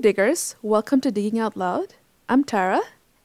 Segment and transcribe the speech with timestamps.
[0.00, 1.94] diggers, welcome to Digging Out Loud.
[2.28, 2.80] I'm Tara.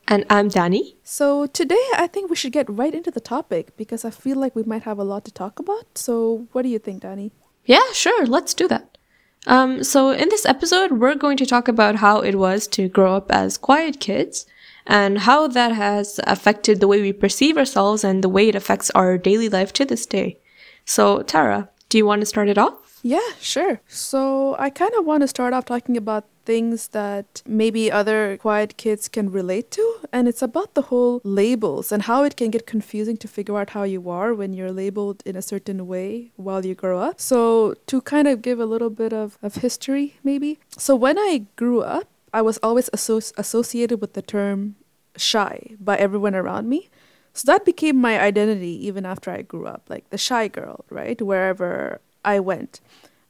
[0.07, 0.95] And I'm Danny.
[1.03, 4.55] So today I think we should get right into the topic because I feel like
[4.55, 5.99] we might have a lot to talk about.
[5.99, 7.31] So what do you think, Danny?
[7.65, 8.97] Yeah, sure, let's do that.
[9.45, 13.15] Um, so in this episode, we're going to talk about how it was to grow
[13.15, 14.47] up as quiet kids
[14.87, 18.89] and how that has affected the way we perceive ourselves and the way it affects
[18.91, 20.39] our daily life to this day.
[20.85, 22.99] So, Tara, do you want to start it off?
[23.03, 23.81] Yeah, sure.
[23.87, 28.77] So I kind of want to start off talking about things that maybe other quiet
[28.77, 29.99] kids can relate to.
[30.11, 33.71] And it's about the whole labels and how it can get confusing to figure out
[33.71, 37.19] how you are when you're labeled in a certain way while you grow up.
[37.19, 40.59] So, to kind of give a little bit of, of history, maybe.
[40.77, 44.75] So, when I grew up, I was always asso- associated with the term
[45.15, 46.89] shy by everyone around me.
[47.33, 51.19] So that became my identity even after I grew up, like the shy girl, right?
[51.21, 52.79] Wherever I went.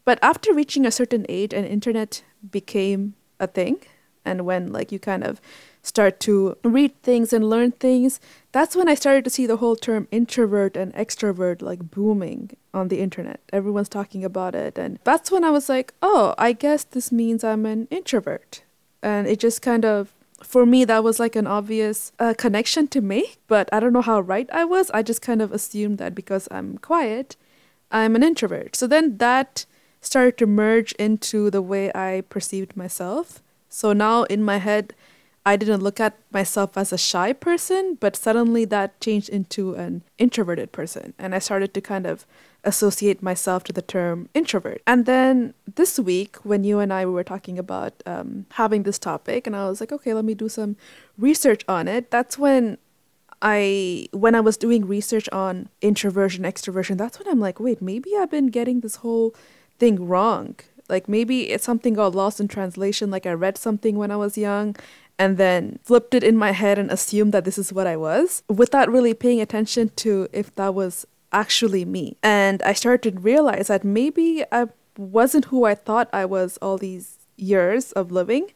[0.05, 3.79] But after reaching a certain age and internet became a thing,
[4.25, 5.41] and when like you kind of
[5.81, 8.19] start to read things and learn things,
[8.51, 12.87] that's when I started to see the whole term introvert and extrovert like booming on
[12.87, 13.41] the internet.
[13.51, 14.77] Everyone's talking about it.
[14.77, 18.63] And that's when I was like, oh, I guess this means I'm an introvert.
[19.01, 23.01] And it just kind of, for me, that was like an obvious uh, connection to
[23.01, 23.39] make.
[23.47, 24.89] But I don't know how right I was.
[24.91, 27.35] I just kind of assumed that because I'm quiet,
[27.91, 28.77] I'm an introvert.
[28.77, 29.65] So then that
[30.05, 33.41] started to merge into the way I perceived myself.
[33.69, 34.93] So now in my head,
[35.45, 40.03] I didn't look at myself as a shy person, but suddenly that changed into an
[40.17, 41.13] introverted person.
[41.19, 42.25] And I started to kind of
[42.63, 44.81] associate myself to the term introvert.
[44.87, 49.45] And then this week, when you and I were talking about um, having this topic,
[49.45, 50.77] and I was like, okay, let me do some
[51.17, 52.77] research on it, that's when
[53.41, 58.11] I when I was doing research on introversion, extroversion, that's when I'm like, wait, maybe
[58.17, 59.35] I've been getting this whole
[59.79, 60.55] thing wrong.
[60.89, 63.09] Like maybe it's something got lost in translation.
[63.09, 64.75] Like I read something when I was young
[65.17, 68.43] and then flipped it in my head and assumed that this is what I was
[68.49, 72.17] without really paying attention to if that was actually me.
[72.21, 74.67] And I started to realize that maybe I
[74.97, 78.51] wasn't who I thought I was all these years of living.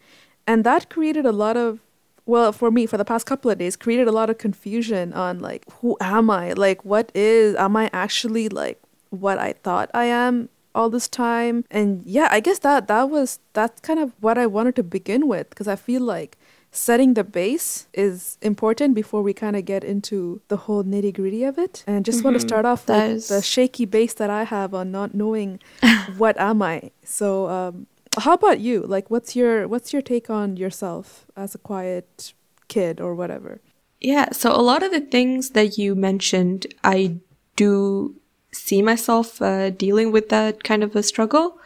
[0.45, 1.79] And that created a lot of
[2.25, 5.39] well for me for the past couple of days created a lot of confusion on
[5.39, 8.79] like who am i like what is am i actually like
[9.11, 11.65] what i thought i am all this time.
[11.71, 15.27] And yeah i guess that that was that's kind of what i wanted to begin
[15.27, 16.38] with because i feel like
[16.71, 21.43] setting the base is important before we kind of get into the whole nitty gritty
[21.43, 21.83] of it.
[21.87, 22.27] And just mm-hmm.
[22.27, 23.27] want to start off that with is...
[23.29, 25.59] the shaky base that i have on not knowing
[26.17, 26.91] what am i.
[27.03, 27.87] So um
[28.19, 28.81] how about you?
[28.81, 32.33] Like what's your what's your take on yourself as a quiet
[32.67, 33.61] kid or whatever?
[33.99, 37.17] Yeah so a lot of the things that you mentioned i
[37.55, 38.16] do
[38.57, 41.59] see myself uh, dealing with that kind of a struggle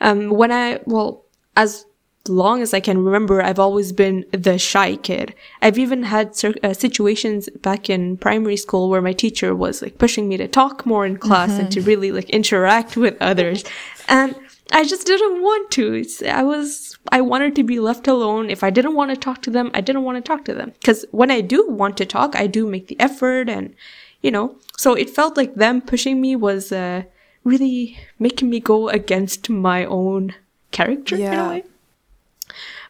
[0.00, 1.24] um when i well
[1.56, 1.86] as
[2.28, 5.34] long as I can remember, I've always been the shy kid.
[5.62, 10.28] I've even had uh, situations back in primary school where my teacher was like pushing
[10.28, 11.60] me to talk more in class mm-hmm.
[11.60, 13.64] and to really like interact with others.
[14.08, 14.34] And
[14.72, 15.94] I just didn't want to.
[15.94, 18.50] It's, I was, I wanted to be left alone.
[18.50, 20.72] If I didn't want to talk to them, I didn't want to talk to them.
[20.84, 23.74] Cause when I do want to talk, I do make the effort and,
[24.22, 27.02] you know, so it felt like them pushing me was, uh,
[27.44, 30.34] really making me go against my own
[30.70, 31.32] character yeah.
[31.32, 31.64] in a way.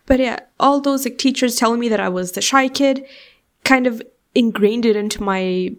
[0.06, 3.04] But yeah, all those like teachers telling me that I was the shy kid
[3.64, 4.02] kind of
[4.34, 5.74] ingrained it into my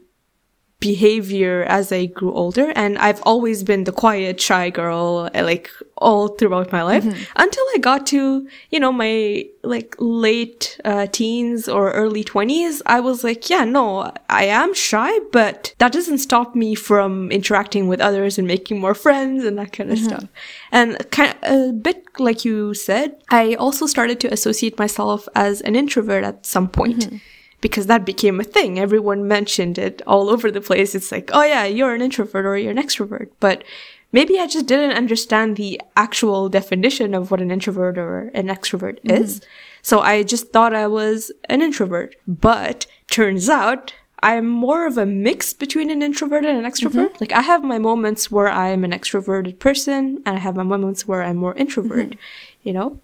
[0.79, 2.71] behavior as I grew older.
[2.75, 7.21] And I've always been the quiet, shy girl, eh, like all throughout my life mm-hmm.
[7.35, 12.81] until I got to, you know, my like late uh, teens or early twenties.
[12.85, 17.89] I was like, yeah, no, I am shy, but that doesn't stop me from interacting
[17.89, 20.07] with others and making more friends and that kind of mm-hmm.
[20.07, 20.25] stuff.
[20.71, 25.59] And kind of, a bit like you said, I also started to associate myself as
[25.61, 26.99] an introvert at some point.
[26.99, 27.17] Mm-hmm
[27.61, 28.79] because that became a thing.
[28.79, 30.95] Everyone mentioned it all over the place.
[30.95, 33.29] It's like, oh yeah, you're an introvert or you're an extrovert.
[33.39, 33.63] But
[34.11, 39.01] maybe I just didn't understand the actual definition of what an introvert or an extrovert
[39.01, 39.23] mm-hmm.
[39.23, 39.41] is.
[39.81, 42.15] So I just thought I was an introvert.
[42.27, 47.11] But turns out I'm more of a mix between an introvert and an extrovert.
[47.11, 47.17] Mm-hmm.
[47.21, 51.07] Like I have my moments where I'm an extroverted person and I have my moments
[51.07, 52.19] where I'm more introvert, mm-hmm.
[52.63, 52.99] you know?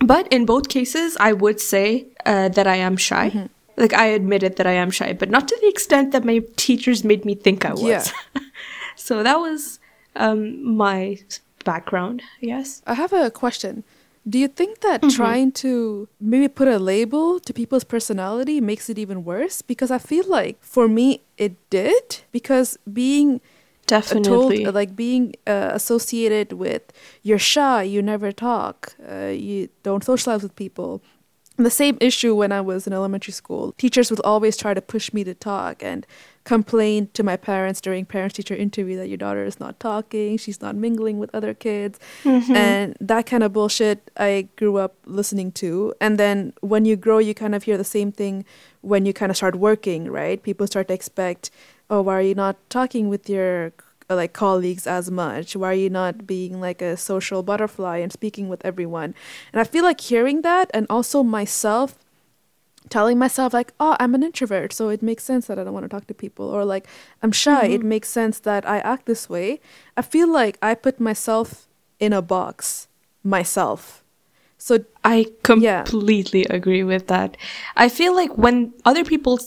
[0.00, 3.48] But in both cases, I would say uh, that I am shy.
[3.76, 7.04] Like I admitted that I am shy, but not to the extent that my teachers
[7.04, 7.82] made me think I was.
[7.82, 8.04] Yeah.
[8.96, 9.80] so that was
[10.16, 11.18] um, my
[11.64, 12.82] background, yes.
[12.86, 13.84] I have a question.
[14.28, 15.16] Do you think that mm-hmm.
[15.16, 19.62] trying to maybe put a label to people's personality makes it even worse?
[19.62, 23.40] Because I feel like for me it did because being
[23.86, 24.62] Definitely.
[24.64, 26.92] told like being uh, associated with
[27.22, 31.02] you're shy, you never talk, uh, you don't socialize with people.
[31.58, 33.72] The same issue when I was in elementary school.
[33.76, 36.06] Teachers would always try to push me to talk and
[36.44, 40.60] complain to my parents during parents teacher interview that your daughter is not talking, she's
[40.60, 42.00] not mingling with other kids.
[42.24, 42.56] Mm-hmm.
[42.56, 45.94] And that kind of bullshit I grew up listening to.
[46.00, 48.44] And then when you grow, you kind of hear the same thing
[48.80, 50.42] when you kind of start working, right?
[50.42, 51.50] People start to expect,
[51.90, 53.72] oh, why are you not talking with your
[54.12, 55.56] Uh, like colleagues as much?
[55.56, 59.14] Why are you not being like a social butterfly and speaking with everyone?
[59.52, 61.98] And I feel like hearing that and also myself
[62.90, 65.84] telling myself like oh i'm an introvert so it makes sense that i don't want
[65.84, 66.86] to talk to people or like
[67.22, 67.88] i'm shy it mm-hmm.
[67.88, 69.60] makes sense that i act this way
[69.96, 71.68] i feel like i put myself
[72.00, 72.88] in a box
[73.22, 74.02] myself
[74.62, 75.26] so I
[75.58, 75.82] Yeah.
[75.82, 77.36] completely agree with that.
[77.76, 79.40] I feel like when other people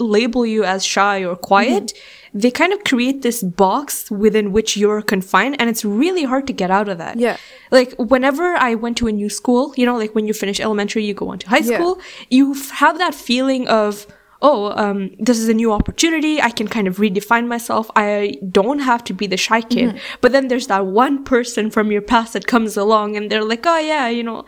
[0.00, 2.38] label you as shy or quiet, Mm-hmm.
[2.42, 6.52] they kind of create this box within which you're confined, and it's really hard to
[6.52, 7.18] get out of that.
[7.18, 7.36] Yeah.
[7.70, 11.04] Like, whenever I went to a new school, you know, like when you finish elementary,
[11.04, 11.76] you go on to high Yeah.
[11.76, 14.06] school, you f- have that feeling of,
[14.42, 16.40] oh, um, this is a new opportunity.
[16.40, 17.90] I can kind of redefine myself.
[17.96, 19.88] I don't have to be the shy kid.
[19.90, 19.98] Mm-hmm.
[20.22, 23.66] But then there's that one person from your past that comes along and they're like,
[23.66, 24.44] oh, yeah, you know,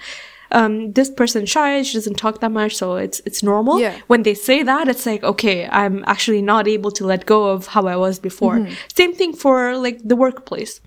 [0.52, 1.82] um, this person's shy.
[1.82, 2.76] She doesn't talk that much.
[2.76, 3.80] So it's, it's normal.
[3.80, 3.98] Yeah.
[4.06, 7.66] When they say that, it's like, okay, I'm actually not able to let go of
[7.68, 8.56] how I was before.
[8.58, 8.74] Mm-hmm.
[8.94, 10.80] Same thing for like the workplace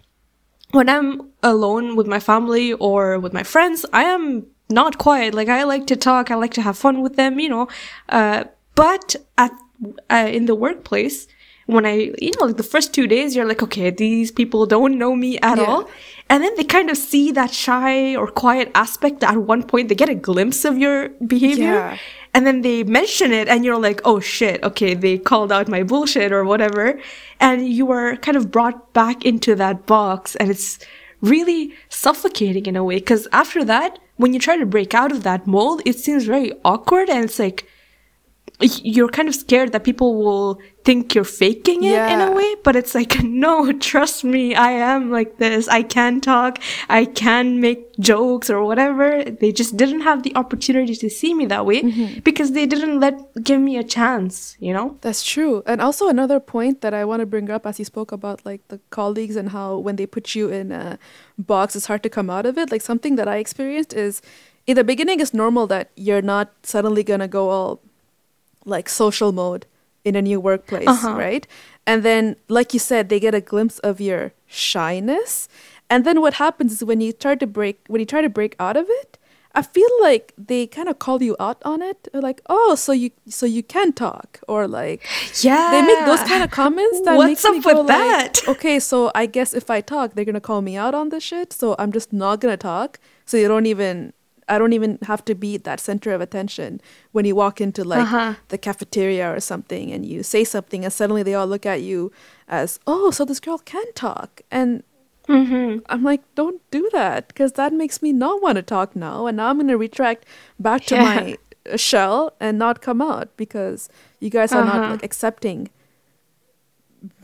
[0.72, 5.34] when I'm alone with my family or with my friends, I am not quiet.
[5.34, 7.68] Like I like to talk, I like to have fun with them, you know.
[8.10, 8.46] Uh,
[8.76, 9.52] but at
[10.10, 11.28] uh, in the workplace,
[11.68, 14.98] when I, you know, like the first two days, you're like, okay, these people don't
[14.98, 15.64] know me at Yeah.
[15.66, 15.90] all,
[16.30, 19.24] and then they kind of see that shy or quiet aspect.
[19.24, 21.66] At one point, they get a glimpse of your behavior.
[21.66, 21.98] Yeah.
[22.34, 25.84] And then they mention it, and you're like, oh shit, okay, they called out my
[25.84, 27.00] bullshit or whatever.
[27.40, 30.80] And you are kind of brought back into that box, and it's
[31.22, 32.96] really suffocating in a way.
[32.96, 36.52] Because after that, when you try to break out of that mold, it seems very
[36.66, 37.70] awkward, and it's like,
[38.62, 42.76] you're kind of scared that people will think you're faking it in a way, but
[42.76, 45.68] it's like, no, trust me, I am like this.
[45.68, 49.24] I can talk, I can make jokes or whatever.
[49.24, 52.20] They just didn't have the opportunity to see me that way Mm-hmm.
[52.22, 54.98] because they didn't let give me a chance, you know?
[55.02, 55.62] That's true.
[55.66, 58.66] And also another point that I want to bring up as you spoke about like
[58.70, 60.98] the colleagues and how when they put you in a
[61.38, 62.72] box it's hard to come out of it.
[62.72, 64.22] Like something that I experienced is
[64.68, 67.82] in the beginning it's normal that you're not suddenly going to go all
[68.66, 69.66] like social mode
[70.04, 71.14] in a new workplace, Uh-huh.
[71.16, 71.48] right?
[71.88, 75.48] And then like you said they get a glimpse of your shyness.
[75.90, 78.56] And then what happens is when you try to break when you try to break
[78.60, 79.18] out of it,
[79.58, 82.08] I feel like they kind of call you out on it.
[82.12, 85.00] They're like, "Oh, so you so you can talk," or like,
[85.48, 85.70] Yeah.
[85.74, 88.32] they make those kind of comments that What's up go with like, that?
[88.54, 91.54] okay, so I guess if I talk, they're gonna call me out on this shit.
[91.54, 93.00] So I'm just not gonna talk.
[93.26, 94.12] So you don't even,
[94.48, 96.80] I don't even have to be that center of attention
[97.14, 98.34] when you walk into like Uh-huh.
[98.50, 102.12] the cafeteria or something, and you say something, and suddenly they all look at you
[102.48, 104.84] as, oh, so this girl can talk, and
[105.28, 105.80] Mm-hmm.
[105.90, 109.26] I'm like, don't do that because that makes me not want to talk now.
[109.26, 110.24] And now I'm going to retract
[110.60, 111.02] back to Yeah.
[111.04, 111.38] my
[111.74, 113.90] uh, shell and not come out because
[114.20, 114.92] you guys are not Uh-huh.
[114.92, 115.70] like accepting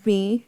[0.06, 0.48] me,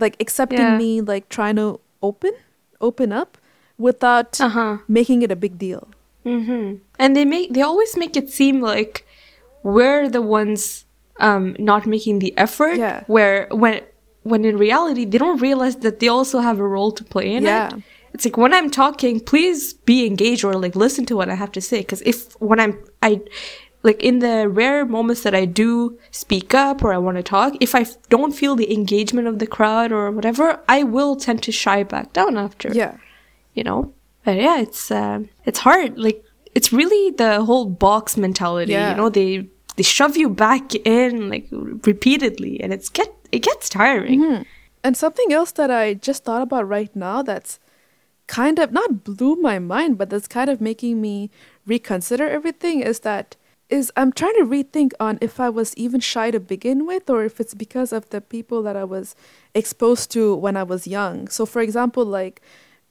[0.00, 0.76] like accepting Yeah.
[0.78, 2.32] me, like trying to open,
[2.80, 3.36] open up
[3.76, 4.78] without Uh-huh.
[4.88, 5.88] making it a big deal.
[6.28, 6.66] Mm-hmm.
[7.02, 8.94] And they make they always make it seem like
[9.62, 10.84] we're the ones
[11.20, 12.76] um not making the effort.
[12.78, 13.04] Yeah.
[13.14, 13.80] Where when
[14.30, 17.42] when in reality they don't realize that they also have a role to play in
[17.44, 17.68] Yeah.
[17.76, 17.82] it.
[18.14, 21.52] It's like when I'm talking, please be engaged or like listen to what I have
[21.52, 21.78] to say.
[21.84, 22.74] Because if when I'm
[23.08, 23.20] I
[23.88, 27.50] like in the rare moments that I do speak up or I want to talk,
[27.60, 31.42] if I f- don't feel the engagement of the crowd or whatever, I will tend
[31.44, 32.94] to shy back down after Yeah.
[33.54, 33.92] you know
[34.28, 35.18] but yeah it's um
[35.48, 36.18] it's hard like
[36.58, 38.90] it's really the whole box mentality Yeah.
[38.90, 39.30] you know they
[39.76, 41.46] they shove you back in like
[41.88, 44.42] repeatedly and it's get it gets tiring Mm-hmm.
[44.84, 47.58] And something else that I just thought about right now that's
[48.38, 51.30] kind of not blew my mind, but that's kind of making me
[51.66, 53.26] reconsider everything is that
[53.76, 57.20] is I'm trying to rethink on if I was even shy to begin with or
[57.24, 59.06] if it's because of the people that I was
[59.60, 61.16] exposed to when I was young.
[61.36, 62.36] So for example, like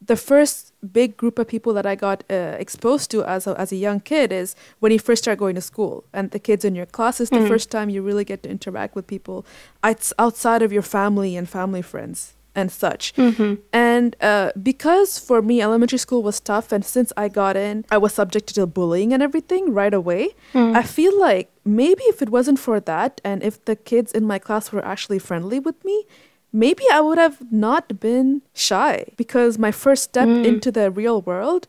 [0.05, 3.71] the first big group of people that I got uh, exposed to as a, as
[3.71, 6.75] a young kid is when you first start going to school, and the kids in
[6.75, 7.47] your class is the Mm.
[7.47, 9.45] first time you really get to interact with people
[9.83, 13.13] outs- outside of your family and family friends and such.
[13.15, 13.55] mm-hmm.
[13.71, 17.97] And uh, because for me, elementary school was tough, and since I got in, I
[17.97, 20.29] was subjected to bullying and everything right away.
[20.53, 24.39] I feel like maybe if it wasn't for that, and if the kids in my
[24.39, 26.05] class were actually friendly with me,
[26.63, 30.45] maybe I would have not been shy because my first step Mm.
[30.51, 31.63] into the real world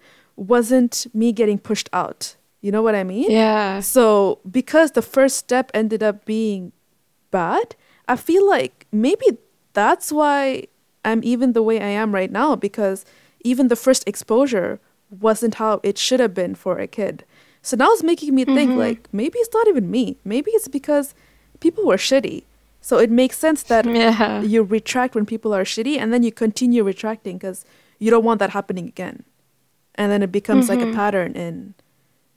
[0.52, 2.21] wasn't me getting pushed out.
[2.64, 3.30] You know what I mean?
[3.30, 3.80] Yeah.
[3.80, 6.73] So, because the first step ended up being
[7.30, 7.66] bad,
[8.09, 8.75] I feel like
[9.07, 9.28] maybe
[9.80, 10.64] that's why
[11.09, 13.04] I'm even the way I am right now because
[13.50, 14.80] even the first exposure
[15.26, 17.25] wasn't how it should have been for a kid.
[17.62, 18.76] So now it's making me think Mhm.
[18.87, 20.04] like maybe it's not even me.
[20.25, 21.14] Maybe it's because
[21.64, 22.42] people were shitty.
[22.88, 24.40] So it makes sense that Yeah.
[24.52, 27.59] you retract when people are shitty and then you continue retracting because
[27.99, 29.16] you don't want that happening again.
[29.97, 30.95] And then it becomes like a Mhm.
[31.00, 31.75] pattern in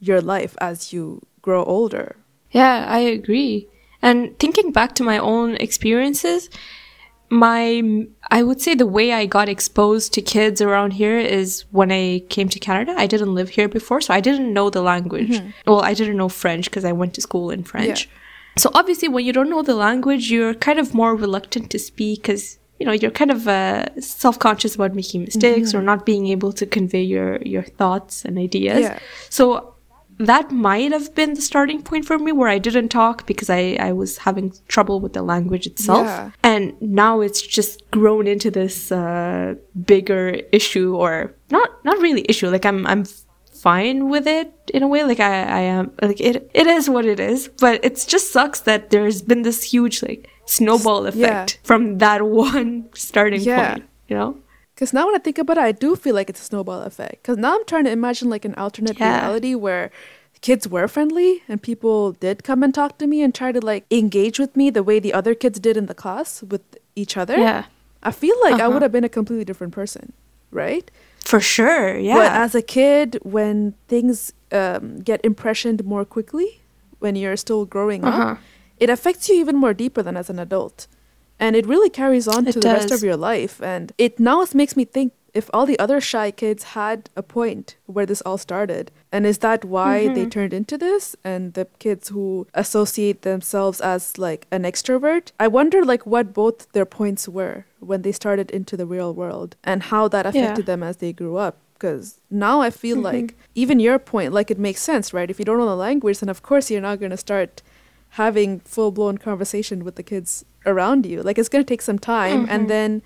[0.10, 1.04] your life as you
[1.42, 2.08] grow older.
[2.52, 3.68] Yeah, I agree.
[4.02, 6.50] And thinking back to my own experiences,
[7.30, 7.82] my
[8.30, 12.24] I would say the way I got exposed to kids around here is when I
[12.36, 12.94] came to Canada.
[12.98, 15.40] I didn't live here before, so I didn't know the language.
[15.66, 18.10] Well, I didn't know French because I went to school in French.
[18.58, 22.24] So obviously, when you don't know the language, you're kind of more reluctant to speak
[22.24, 26.52] because you know you're kind of uh, self-conscious about making mistakes or not being able
[26.54, 28.82] to convey your your thoughts and ideas.
[28.82, 29.00] Yeah.
[29.30, 29.76] So
[30.18, 33.78] that might have been the starting point for me where I didn't talk because I,
[33.80, 36.06] I was having trouble with the language itself.
[36.06, 36.32] Yeah.
[36.44, 39.56] And now it's just grown into this uh,
[39.86, 42.50] bigger issue or not not really issue.
[42.50, 43.06] Like I'm I'm
[43.62, 45.04] fine with it in a way.
[45.04, 47.50] Like I, I am like it it is what it is.
[47.60, 52.90] But it just sucks that there's been this huge like snowball effect from that one
[52.96, 53.74] starting Yeah.
[53.74, 53.84] point.
[54.10, 54.38] You know?
[54.76, 57.22] Because now when I think about it, I do feel like it's a snowball effect.
[57.22, 59.20] Because now I'm trying to imagine like an alternate Yeah.
[59.20, 59.92] reality where
[60.42, 63.86] kids were friendly and people did come and talk to me and try to like
[63.92, 66.64] engage with me the way the other kids did in the class with
[66.96, 67.38] each other.
[67.38, 67.66] Yeah.
[68.02, 68.72] I feel like I Uh-huh.
[68.74, 70.14] would have been a completely different person,
[70.50, 70.90] right?
[71.26, 71.98] For sure.
[71.98, 72.16] Yeah.
[72.16, 76.62] But as a kid, when things um, get impressioned more quickly,
[77.00, 78.22] when you're still growing Uh-huh.
[78.34, 78.38] up,
[78.80, 80.88] it affects you even more deeper than as an adult.
[81.40, 83.62] And it really carries on It to the rest of your life.
[83.62, 87.76] And it now makes me think if all the other shy kids had a point
[87.86, 90.32] where this all started, and is that why they Mhm.
[90.32, 91.16] turned into this?
[91.24, 96.72] And the kids who associate themselves as like an extrovert, I wonder like what both
[96.74, 100.84] their points were when they started into the real world and how that affected them
[100.84, 101.58] as they grew up.
[101.74, 103.04] Because now I feel Mhm.
[103.14, 105.30] like even your point, like it makes sense, right?
[105.32, 107.64] If you don't know the language, then of course you're not going to start
[108.16, 111.24] having full blown conversation with the kids around you.
[111.24, 112.46] Like it's going to take some time.
[112.46, 112.50] Mhm.
[112.52, 113.02] And then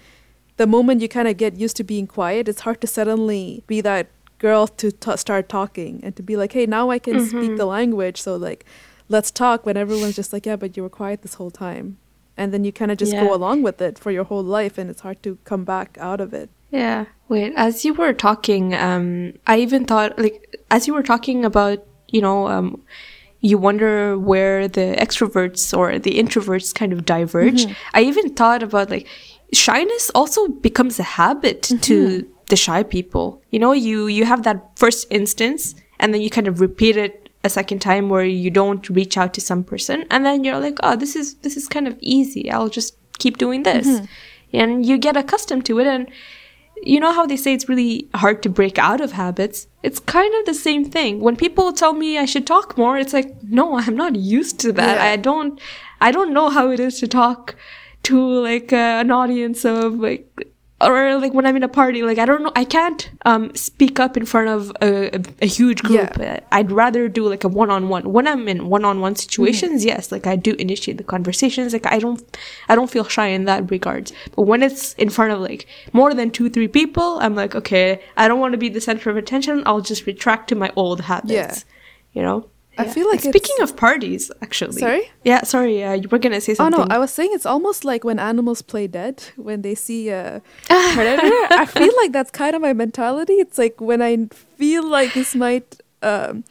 [0.57, 3.81] the moment you kind of get used to being quiet, it's hard to suddenly be
[3.81, 4.07] that
[4.39, 7.57] girl to t- start talking and to be like, hey, now I can speak Mhm.
[7.57, 8.21] the language.
[8.21, 8.65] So, like,
[9.09, 11.97] let's talk when everyone's just like, yeah, but you were quiet this whole time.
[12.37, 13.23] And then you kind of just Yeah.
[13.25, 16.19] go along with it for your whole life and it's hard to come back out
[16.19, 16.49] of it.
[16.69, 17.05] Yeah.
[17.29, 21.79] Wait, as you were talking, um, I even thought, like, as you were talking about,
[22.09, 22.81] you know, um,
[23.39, 27.67] you wonder where the extroverts or the introverts kind of diverge.
[27.93, 29.07] I even thought about, like,
[29.53, 32.31] shyness also becomes a habit to mm-hmm.
[32.49, 33.41] the shy people.
[33.51, 37.29] You know, you, you have that first instance and then you kind of repeat it
[37.43, 40.77] a second time where you don't reach out to some person and then you're like,
[40.83, 42.51] oh, this is, this is kind of easy.
[42.51, 43.87] I'll just keep doing this.
[43.87, 44.05] Mm-hmm.
[44.53, 46.09] And you get accustomed to it and
[46.83, 49.67] you know how they say it's really hard to break out of habits?
[49.81, 51.21] It's kind of the same thing.
[51.21, 54.71] When people tell me I should talk more, it's like, no, I'm not used to
[54.73, 54.97] that.
[54.97, 55.13] Yeah.
[55.13, 55.59] I don't,
[56.01, 57.55] I don't know how it is to talk
[58.05, 58.17] to
[58.49, 60.25] like uh, an audience of like,
[60.81, 63.99] or like when I'm in a party, like I don't know, I can't um speak
[63.99, 66.17] up in front of a, a, a huge group.
[66.19, 66.39] Yeah.
[66.51, 68.03] I'd rather do like a one-on-one.
[68.11, 69.87] When I'm in one-on-one situations, Mm-hmm.
[69.87, 71.71] yes, like I do initiate the conversations.
[71.73, 72.21] Like I don't,
[72.69, 74.11] I don't feel shy in that regards.
[74.35, 78.01] But when it's in front of like more than two, three people, I'm like, okay,
[78.17, 79.63] I don't want to be the center of attention.
[79.65, 81.31] I'll just retract to my old habits.
[81.31, 81.55] Yeah.
[82.13, 82.49] You know.
[82.77, 84.79] I feel like speaking it's- of parties, actually.
[84.79, 85.09] Sorry?
[85.23, 85.83] Yeah, sorry.
[85.83, 86.79] Uh, you were gonna say something.
[86.79, 90.09] Oh no, I was saying it's almost like when animals play dead when they see
[90.09, 91.21] a predator.
[91.61, 93.33] I feel like that's kind of my mentality.
[93.35, 94.27] It's like when I
[94.57, 96.43] feel like this might, um,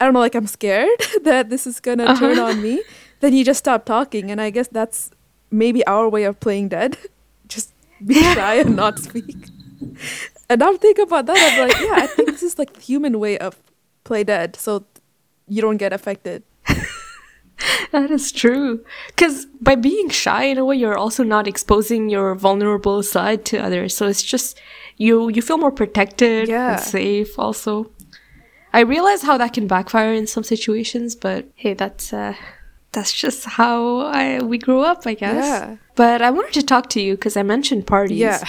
[0.00, 2.20] I don't know, like I'm scared that this is gonna Uh-huh.
[2.20, 2.82] turn on me.
[3.20, 5.10] Then you just stop talking, and I guess that's
[5.50, 6.98] maybe our way of playing dead.
[7.48, 7.72] Just
[8.04, 9.36] be shy and not speak.
[10.50, 11.36] And now I'm thinking about that.
[11.36, 13.56] I'm like, yeah, I think this is like the human way of
[14.04, 14.84] play dead, so
[15.48, 16.42] you don't get affected.
[17.92, 18.84] That is true.
[19.08, 23.58] Because by being shy in a way, you're also not exposing your vulnerable side to
[23.58, 23.96] others.
[23.96, 24.60] So it's just
[24.96, 26.72] you you feel more protected Yeah.
[26.72, 27.38] and safe.
[27.38, 27.92] Also,
[28.72, 32.34] I realize how that can backfire in some situations, but hey, that's uh,
[32.90, 35.44] that's just how I we grew up, I guess.
[35.46, 35.76] Yeah.
[35.94, 38.18] But I wanted to talk to you because I mentioned parties.
[38.18, 38.42] Yeah.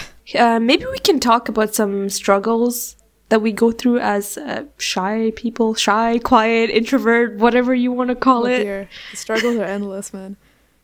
[0.56, 2.96] Uh, maybe we can talk about some struggles
[3.30, 8.16] that we go through as uh, shy people, shy, quiet, introvert, whatever you want to
[8.16, 8.60] call Oh it.
[8.64, 10.38] dear, the struggles are endless, man.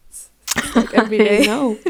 [0.09, 1.77] It's, it's like every I know.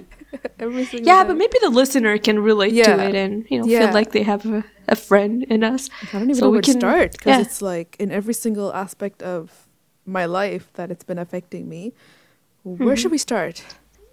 [0.59, 1.27] Every single Yeah, day.
[1.29, 2.95] but maybe the listener can relate Yeah.
[2.95, 3.85] to it and you know Yeah.
[3.87, 5.89] feel like they have a, a friend in us.
[6.13, 7.41] I don't even So know where to can- start because yeah.
[7.41, 9.67] it's like in every single aspect of
[10.05, 11.93] my life that it's been affecting me.
[12.63, 13.63] Where should we start?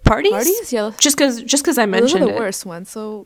[0.03, 0.31] Parties?
[0.33, 0.73] Parties?
[0.73, 0.91] Yeah.
[0.97, 2.39] Just because just because I Well, those are mentioned the it.
[2.39, 2.83] worst one.
[2.85, 3.25] So,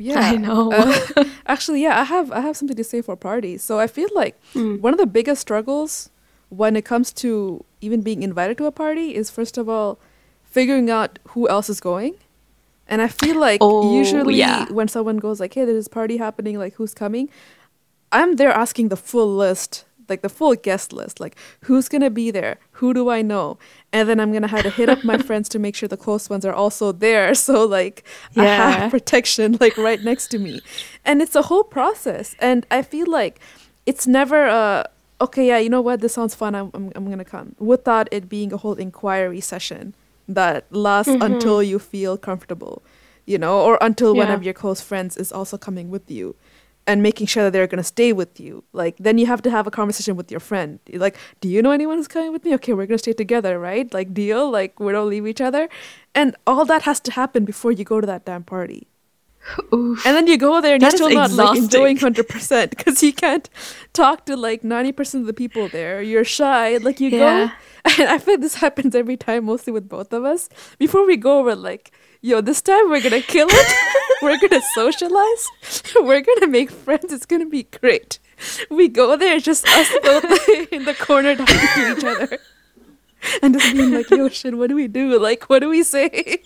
[0.00, 0.72] yeah, I know.
[0.72, 3.62] Uh, actually, yeah, I have I have something to say for parties.
[3.62, 4.80] So I feel like Mm.
[4.80, 6.10] one of the biggest struggles
[6.48, 9.98] when it comes to even being invited to a party is first of all
[10.42, 12.14] figuring out who else is going.
[12.88, 14.66] And I feel like Oh, usually yeah.
[14.78, 16.58] when someone goes like, "Hey, there's this party happening.
[16.58, 17.28] Like, who's coming?"
[18.12, 22.30] I'm there asking the full list, like the full guest list, like who's gonna be
[22.30, 23.58] there, who do I know,
[23.92, 26.28] and then I'm gonna have to hit up my friends to make sure the close
[26.28, 28.04] ones are also there, so like
[28.36, 30.60] I have protection like right next to me,
[31.04, 33.40] and it's a whole process, and I feel like
[33.86, 34.88] it's never a
[35.22, 38.28] okay, yeah, you know what, this sounds fun, I'm I'm, I'm gonna come, without it
[38.28, 39.94] being a whole inquiry session
[40.28, 41.24] that lasts Mhm.
[41.26, 42.82] until you feel comfortable,
[43.26, 46.34] you know, or until one of your close friends is also coming with you
[46.90, 48.64] and making sure that they're going to stay with you.
[48.82, 50.70] Like, then you have to have a conversation with your friend.
[50.90, 52.52] You're Like, do you know anyone who's coming with me?
[52.58, 53.86] Okay, we're going to stay together, right?
[53.98, 54.50] Like, deal?
[54.58, 55.68] Like, we don't leave each other.
[56.20, 58.82] And all that has to happen before you go to that damn party.
[59.72, 60.04] Oof.
[60.06, 63.12] And then you go there and That you're still not like enjoying 100% because you
[63.12, 63.48] can't
[63.92, 66.02] talk to like 90% of the people there.
[66.02, 66.76] You're shy.
[66.76, 67.46] Like, you Yeah.
[67.46, 67.52] go.
[67.98, 70.50] And I feel this happens every time, mostly with both of us.
[70.78, 71.90] Before we go, we're like,
[72.20, 73.74] yo, this time we're to kill it.
[74.22, 75.48] we're to socialize.
[75.94, 77.12] we're to make friends.
[77.12, 78.18] It's to be great.
[78.70, 80.24] We go there, just us both
[80.72, 82.38] in the corner talking to each other.
[83.42, 85.18] And just being like, yo, shit, what do we do?
[85.18, 86.42] Like, what do we say?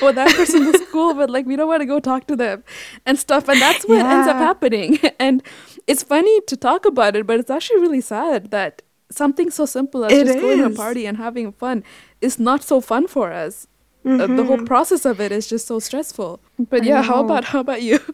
[0.00, 2.62] well, that person was cool, but like we don't want to go talk to them
[3.04, 3.48] and stuff.
[3.48, 4.98] And that's what ends up happening.
[5.18, 5.42] And
[5.86, 10.04] it's funny to talk about it, but it's actually really sad that something so simple
[10.04, 11.84] as It just going to a party and having fun
[12.20, 13.66] is not so fun for us.
[14.06, 16.40] Uh, the whole process of it is just so stressful.
[16.58, 16.84] But Mm-hmm.
[16.84, 17.98] I yeah, how about how about you?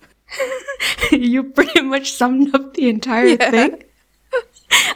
[1.13, 3.51] you pretty much summed up the entire Yeah.
[3.51, 3.83] thing.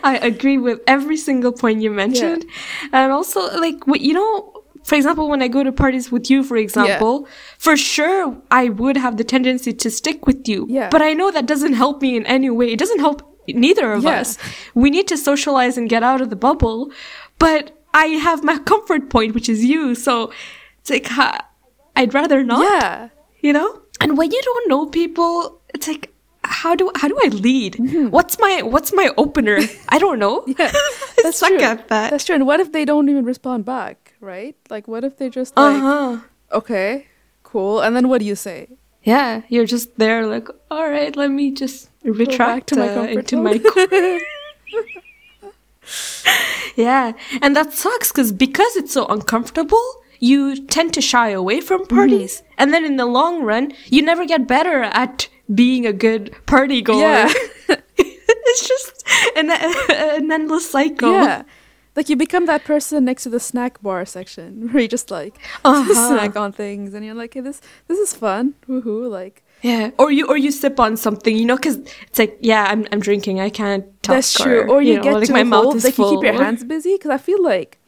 [0.03, 2.47] I agree with every single point you mentioned.
[2.93, 6.43] And also, like, what you know, for example, when I go to parties with you,
[6.43, 7.29] for example,
[7.59, 10.67] for sure I would have the tendency to stick with you.
[10.71, 10.89] Yeah.
[10.91, 12.73] But I know that doesn't help me in any way.
[12.73, 14.21] It doesn't help neither of Yeah.
[14.21, 14.39] us.
[14.75, 16.91] We need to socialize and get out of the bubble.
[17.39, 19.95] But I have my comfort point, which is you.
[19.95, 20.33] So
[20.87, 21.49] it's like, ha-
[21.97, 23.09] I'd rather not Yeah.
[23.41, 26.13] you know and when you don't know people it's like
[26.45, 28.11] how do how do i lead Mm-hmm.
[28.11, 30.71] what's my what's my opener i don't know Yeah.
[31.25, 31.59] That's true.
[31.59, 32.35] at that That's true.
[32.37, 34.55] And what if they don't even respond back, right?
[34.71, 36.21] Like what if they just like uh-huh
[36.53, 37.07] okay,
[37.43, 37.81] cool.
[37.81, 38.69] And then what do you say?
[39.03, 43.11] yeah you're just there like all right let me just retract to my uh, comfort
[43.19, 44.19] into zone." my co-
[46.77, 49.85] yeah and that sucks because because it's so uncomfortable
[50.21, 51.97] you tend to shy away from Mm-hmm.
[51.97, 56.35] parties and then in the long run you never get better at being a good
[56.47, 57.33] party goer Yeah.
[57.99, 59.05] it's just
[59.37, 59.51] an,
[59.91, 61.43] an endless cycle Yeah.
[61.95, 65.35] Like you become that person next to the snack bar section where you just like
[65.65, 65.95] Uh-huh.
[66.09, 68.53] snack on things and you're like, hey, this this is fun.
[68.69, 69.09] Woohoo.
[69.11, 71.77] Like Yeah, or you or you sip on something, you know, because
[72.09, 74.17] it's like, yeah, I'm I'm drinking, I can't talk.
[74.17, 74.69] that's true.
[74.71, 76.93] Or you, know, get like to my mouth is like you keep your hands busy
[76.97, 77.79] because I feel like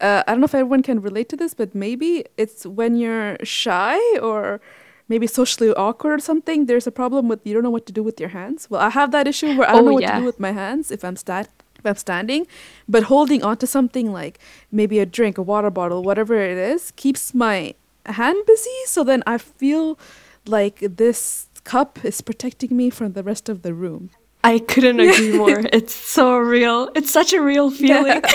[0.00, 3.36] uh, I don't know if everyone can relate to this, but maybe it's when you're
[3.42, 4.60] shy or
[5.08, 6.66] maybe socially awkward or something.
[6.66, 8.68] There's a problem with you don't know what to do with your hands.
[8.70, 10.14] Well, I have that issue where I don't Oh, know what yeah.
[10.16, 12.46] to do with my hands if I'm stat if I'm standing,
[12.88, 14.38] but holding onto something like
[14.72, 17.74] maybe a drink, a water bottle, whatever it is, keeps my
[18.06, 18.70] hand busy.
[18.86, 19.98] So then I feel
[20.46, 24.10] like this cup is protecting me from the rest of the room.
[24.42, 25.60] I couldn't agree more.
[25.72, 26.90] It's so real.
[26.94, 28.22] It's such a real feeling.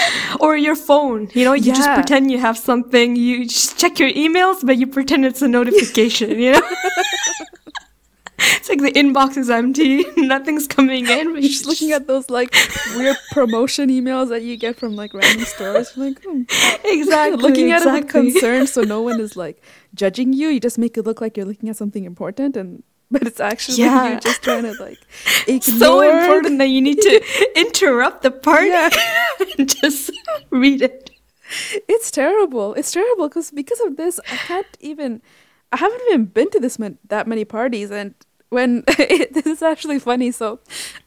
[0.40, 3.16] or your phone, you know, you just pretend you have something.
[3.16, 6.38] You just check your emails, but you pretend it's a notification.
[6.38, 6.62] You know.
[8.44, 11.32] It's like the inbox is empty, nothing's coming in.
[11.32, 12.54] But You're just looking at those like
[12.96, 15.92] weird promotion emails that you get from like random stores.
[15.96, 16.42] You're like, hmm.
[16.84, 19.62] exactly looking at it with concern, so no one is like
[19.94, 20.48] judging you.
[20.48, 23.78] You just make it look like you're looking at something important, and but it's actually
[23.78, 24.10] Yeah.
[24.10, 24.98] you're just trying to like
[25.46, 25.78] ignore.
[25.78, 27.14] so important that you need to
[27.64, 28.90] interrupt the party Yeah.
[29.58, 30.10] and just
[30.50, 31.10] read it.
[31.88, 32.72] It's terrible.
[32.74, 35.20] It's terrible because because of this, I can't even.
[35.70, 38.14] I haven't even been to this man- that many parties, and
[38.52, 38.84] when
[39.36, 40.30] this is actually funny.
[40.30, 40.60] So,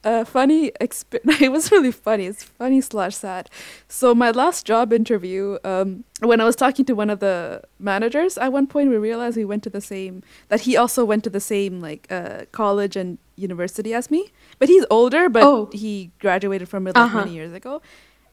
[0.03, 0.71] uh, funny.
[0.81, 2.25] Exp- it was really funny.
[2.25, 3.49] It's funny slash sad.
[3.88, 8.38] So my last job interview, um, when I was talking to one of the managers,
[8.38, 10.23] at one point we realized we went to the same.
[10.49, 14.67] That he also went to the same like uh, college and university as me, but
[14.69, 15.29] he's older.
[15.29, 15.69] But Oh.
[15.73, 17.19] he graduated from it like Uh-huh.
[17.19, 17.81] many years ago,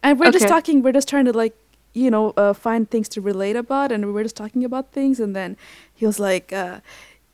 [0.03, 0.83] and we're just talking.
[0.83, 1.55] We're just trying to like
[1.95, 5.21] you know, uh, find things to relate about, and we were just talking about things,
[5.21, 5.59] and then
[5.95, 6.51] he was like,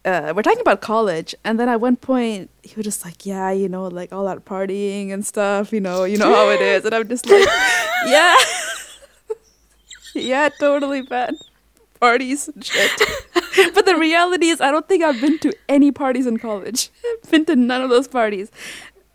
[0.04, 3.50] uh, we're talking about college, and then at one point he was just like, yeah,
[3.50, 6.84] you know, like all that partying and stuff, you know, you know how it is,
[6.84, 7.46] and I'm just like,
[8.06, 8.34] yeah,
[10.14, 11.36] yeah, totally, man,
[12.00, 12.90] parties and shit.
[13.74, 16.90] but the reality is, I don't think I've been to any parties in college.
[17.24, 18.50] I've been to none of those parties.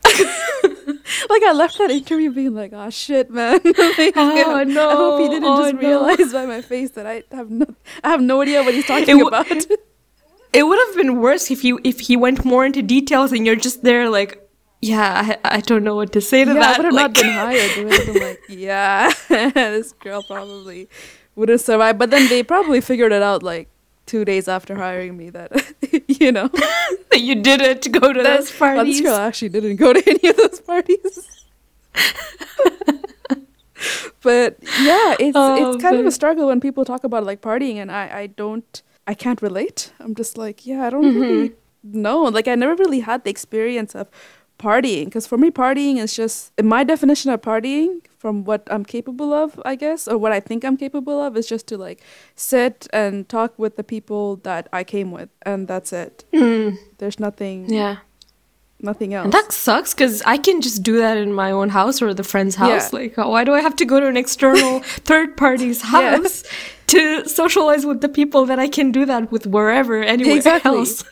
[0.06, 3.60] like I left that interview being like, "Oh shit, man!
[3.64, 4.90] like, Oh, no.
[4.90, 5.80] I hope he didn't Oh, just no.
[5.80, 7.66] realize by my face that I have no,
[8.04, 9.48] I have no idea what he's talking It w- about."
[10.54, 13.56] It would have been worse if you if he went more into details and you're
[13.56, 14.40] just there like,
[14.82, 16.76] yeah, I, I don't know what to say to yeah, that.
[16.76, 17.86] I would have not been hired.
[17.86, 20.90] Would have been like, "Yeah, this girl probably
[21.36, 23.70] would have survived." But then they probably figured it out like
[24.06, 25.52] two days after hiring me that
[26.08, 29.02] you know that you didn't go to those oh, this parties.
[29.02, 31.30] girl actually didn't go to any of those parties.
[34.22, 37.76] but yeah, it's Oh, it's kind of a struggle when people talk about like partying,
[37.76, 39.92] and I I don't I can't relate.
[40.00, 41.22] I'm just like yeah, I don't Mm-hmm.
[41.22, 41.52] really
[41.84, 42.22] know.
[42.24, 44.08] Like I never really had the experience of
[44.60, 49.34] partying because for me partying is just my definition of partying from what I'm capable
[49.34, 52.02] of, I guess, or what I think I'm capable of is just to like
[52.36, 56.24] sit and talk with the people that I came with, and that's it.
[56.32, 57.98] Mm, There's nothing, yeah.
[58.84, 59.24] Nothing else.
[59.26, 62.24] And that sucks because I can just do that in my own house or the
[62.24, 62.92] friend's house.
[62.94, 63.00] Yeah.
[63.00, 66.18] Like, why do I have to go to an external third party's Yeah.
[66.18, 66.44] house
[66.88, 70.70] to socialize with the people that I can do that with wherever, anywhere Exactly.
[70.72, 71.04] else?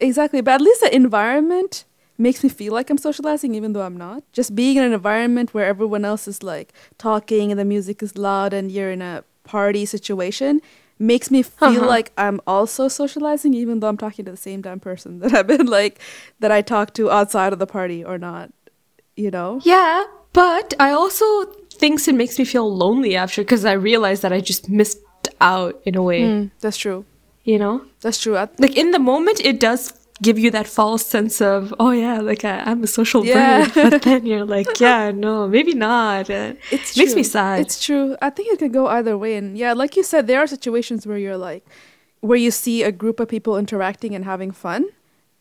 [0.00, 0.40] Exactly.
[0.40, 1.84] But at least the environment
[2.18, 4.22] makes me feel like I'm socializing even though I'm not.
[4.32, 8.16] Just being in an environment where everyone else is like talking and the music is
[8.16, 10.60] loud and you're in a party situation
[10.98, 11.86] makes me feel Uh-huh.
[11.86, 15.46] like I'm also socializing even though I'm talking to the same damn person that I've
[15.46, 15.98] been like
[16.40, 18.50] that I talk to outside of the party or not.
[19.16, 19.60] You know?
[19.64, 21.24] Yeah, but I also
[21.72, 24.98] think it makes me feel lonely after because I realize that I just missed
[25.40, 27.04] out in a way, Mm, that's true.
[27.44, 27.82] you know?
[28.00, 28.36] That's true.
[28.36, 32.20] I, Like in the moment, it does give you that false sense of, oh yeah,
[32.20, 33.68] like I, I'm a social Yeah.
[33.68, 33.90] bird.
[33.90, 36.30] But then you're like, yeah, no, maybe not.
[36.30, 37.60] Uh, and it makes me sad.
[37.60, 38.16] It's true.
[38.22, 39.36] I think it could go either way.
[39.36, 41.64] And yeah, like you said, there are situations where you're like,
[42.20, 44.86] where you see a group of people interacting and having fun,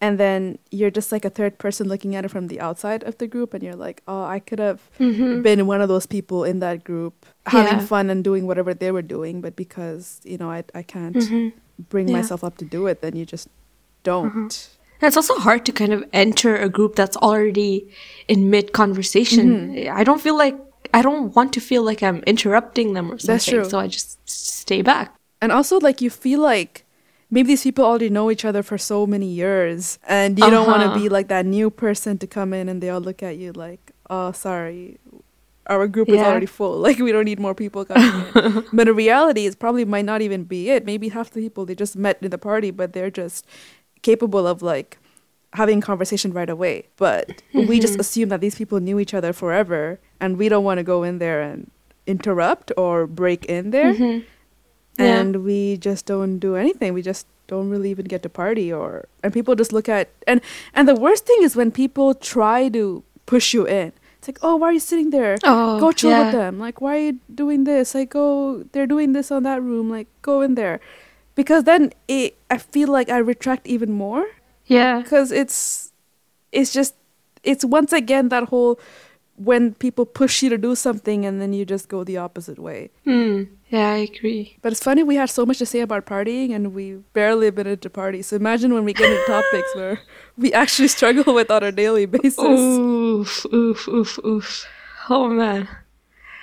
[0.02, 3.18] and then you're just like a third person looking at it from the outside of
[3.18, 5.42] the group, and you're like, oh, I could have mm-hmm.
[5.42, 7.86] been one of those people in that group having Yeah.
[7.86, 11.58] fun and doing whatever they were doing, but because you know I I can't mm-hmm.
[11.90, 12.18] bring Yeah.
[12.18, 13.48] myself up to do it, then you just
[14.12, 14.70] don't.
[15.02, 17.74] And it's also hard to kind of enter a group that's already
[18.28, 19.46] in mid conversation.
[19.76, 19.98] Mm-hmm.
[20.00, 20.56] I don't feel like
[20.94, 23.34] I don't want to feel like I'm interrupting them or something.
[23.34, 23.66] That's true.
[23.68, 25.14] So I just stay back.
[25.42, 26.86] And also, like, you feel like
[27.30, 30.84] maybe these people already know each other for so many years, and you don't want
[30.84, 30.94] Uh-huh.
[30.96, 33.52] to be like that new person to come in and they all look at you
[33.52, 34.98] like, oh, sorry,
[35.68, 36.78] our group is already full.
[36.88, 38.64] Like, we don't need more people coming in.
[38.78, 40.86] but in reality, it probably might not even be it.
[40.86, 43.46] Maybe half the people they just met in the party, but they're just
[44.10, 44.98] capable of like
[45.62, 46.76] having conversation right away.
[47.06, 49.82] But we just assume that these people knew each other forever,
[50.22, 51.72] and we don't want to go in there and
[52.08, 54.20] interrupt or break in there Mm-hmm.
[54.98, 55.20] Yeah.
[55.20, 58.90] and we just don't do anything we just don't really even get to party or
[59.24, 60.40] and people just look at and
[60.78, 64.56] and the worst thing is when people try to push you in it's like oh
[64.56, 66.24] why are you sitting there Oh, go chill yeah.
[66.30, 69.60] with them like why are you doing this like go they're doing this on that
[69.62, 70.80] room like go in there
[71.36, 74.26] because then it i feel like i retract even more
[74.66, 75.02] Yeah.
[75.02, 75.92] because it's
[76.52, 76.96] it's just
[77.44, 78.80] it's once again that whole
[79.38, 82.90] when people push you to do something and then you just go the opposite way
[83.04, 83.44] Hmm.
[83.70, 84.58] Yeah, I agree.
[84.62, 87.68] but it's funny we had so much to say about partying and we barely been
[87.68, 88.28] into parties.
[88.28, 90.00] So imagine when we get into topics where
[90.38, 92.38] we actually struggle with on a daily basis.
[92.40, 94.66] Oof, oof, oof, oof.
[95.10, 95.68] Oh man.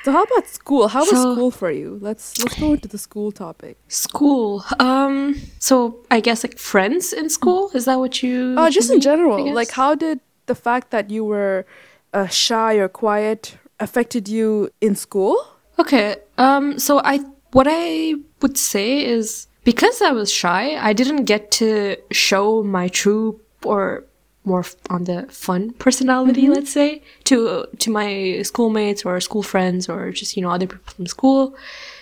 [0.05, 0.89] So how about school?
[0.89, 1.99] How was So- school for you?
[2.01, 3.77] Let's let's go into the school topic.
[3.89, 4.65] School.
[4.81, 5.37] Um.
[5.59, 5.77] So
[6.11, 7.71] I guess like friends in school.
[7.75, 8.55] Is that what you?
[8.59, 11.65] Uh, just in mean, I general, like how did the fact that you were
[12.13, 15.37] uh, shy or quiet affected you in school?
[15.79, 16.17] Okay.
[16.37, 16.79] Um.
[16.79, 17.21] So I
[17.53, 22.89] what I would say is because I was shy, I didn't get to show my
[22.89, 24.05] true or
[24.45, 26.53] more f- on the fun personality, Mm-hmm.
[26.55, 30.93] let's say, to to my schoolmates or school friends or just you know other people
[30.95, 31.55] from school.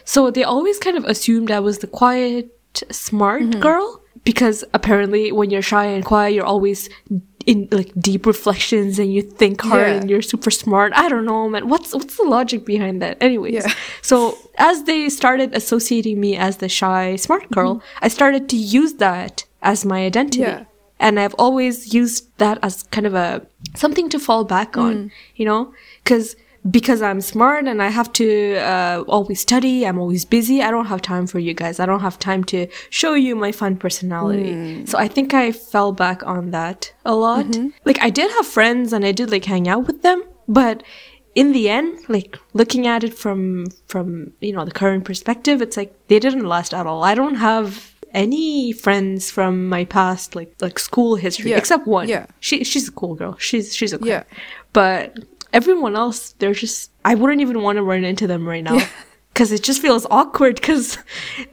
[0.04, 2.46] So they always kind of assumed I was the quiet,
[2.90, 3.60] smart Mm-hmm.
[3.60, 6.88] girl because apparently when you're shy and quiet, you're always
[7.46, 9.94] in like deep reflections and you think hard Yeah.
[10.00, 10.92] and you're super smart.
[10.94, 11.68] I don't know, man.
[11.72, 13.16] What's what's the logic behind that?
[13.22, 13.72] Anyways, Yeah.
[14.02, 17.72] so as they started associating me as the shy smart girl,
[18.02, 20.42] I started to use that as my identity.
[20.44, 20.58] Mm-hmm.
[20.64, 20.69] Yeah.
[21.00, 23.28] And I've always used that as kind of a
[23.74, 25.10] something to fall back on, Mm.
[25.36, 25.62] you know?
[26.04, 26.36] Cuz
[26.78, 30.56] because I'm smart and I have to uh, always study, I'm always busy.
[30.60, 31.80] I don't have time for you guys.
[31.80, 34.84] I don't have time to show you my fun personality.
[34.90, 37.46] So I think I fell back on that a lot.
[37.88, 40.82] Like I did have friends and I did like hang out with them, but
[41.34, 43.40] in the end, like looking at it from
[43.92, 47.02] from you know the current perspective, it's like they didn't last at all.
[47.12, 51.58] I don't have any friends from my past like like school history Yeah.
[51.58, 52.08] except one.
[52.08, 52.26] Yeah.
[52.40, 53.36] She she's a cool girl.
[53.38, 54.08] She's she's okay.
[54.08, 54.22] Yeah.
[54.72, 55.18] But
[55.52, 58.74] everyone else, they're just I wouldn't even want to run into them right now.
[58.74, 58.88] Yeah.
[59.34, 60.98] Cause it just feels awkward because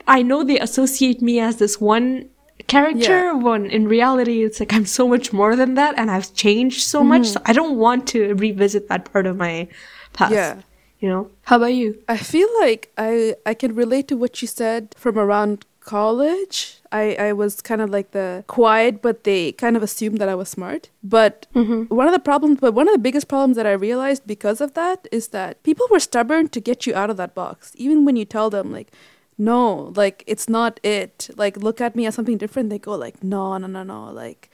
[0.07, 2.27] I know they associate me as this one
[2.65, 3.33] character Yeah.
[3.33, 7.03] when in reality it's like I'm so much more than that and I've changed so
[7.03, 7.21] much.
[7.21, 7.33] Mm-hmm.
[7.33, 9.67] So I don't want to revisit that part of my
[10.13, 10.33] past.
[10.33, 10.61] Yeah.
[10.99, 11.29] You know?
[11.43, 12.01] How about you?
[12.09, 16.79] I feel like I I can relate to what you said from around college.
[16.91, 20.35] I, I was kind of like the quiet, but they kind of assumed that I
[20.35, 20.89] was smart.
[21.01, 21.83] But mm-hmm.
[21.93, 24.73] one of the problems, but one of the biggest problems that I realized because of
[24.73, 27.71] that is that people were stubborn to get you out of that box.
[27.75, 28.91] Even when you tell them, like,
[29.37, 31.29] no, like, it's not it.
[31.37, 32.69] Like, look at me as something different.
[32.69, 34.11] They go, like, no, no, no, no.
[34.11, 34.49] Like,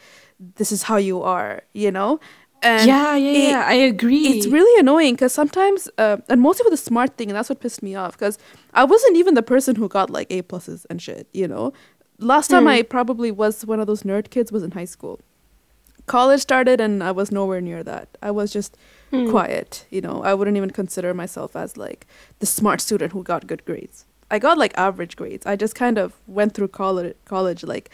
[0.55, 2.19] this is how you are, you know?
[2.63, 3.63] And yeah, yeah, it- yeah.
[3.67, 4.25] I agree.
[4.27, 7.59] it's really annoying because sometimes, uh, and mostly with the smart thing, and that's what
[7.59, 8.37] pissed me off because
[8.73, 11.73] I wasn't even the person who got like A pluses and shit, you know?
[12.19, 15.19] Last time I probably was one of those nerd kids was in high school.
[16.05, 18.07] College started and I was nowhere near that.
[18.21, 18.75] I was just
[19.29, 20.23] quiet, you know?
[20.23, 22.07] I wouldn't even consider myself as like
[22.39, 24.05] the smart student who got good grades.
[24.31, 25.45] I got like average grades.
[25.45, 27.89] I just kind of went through college, college like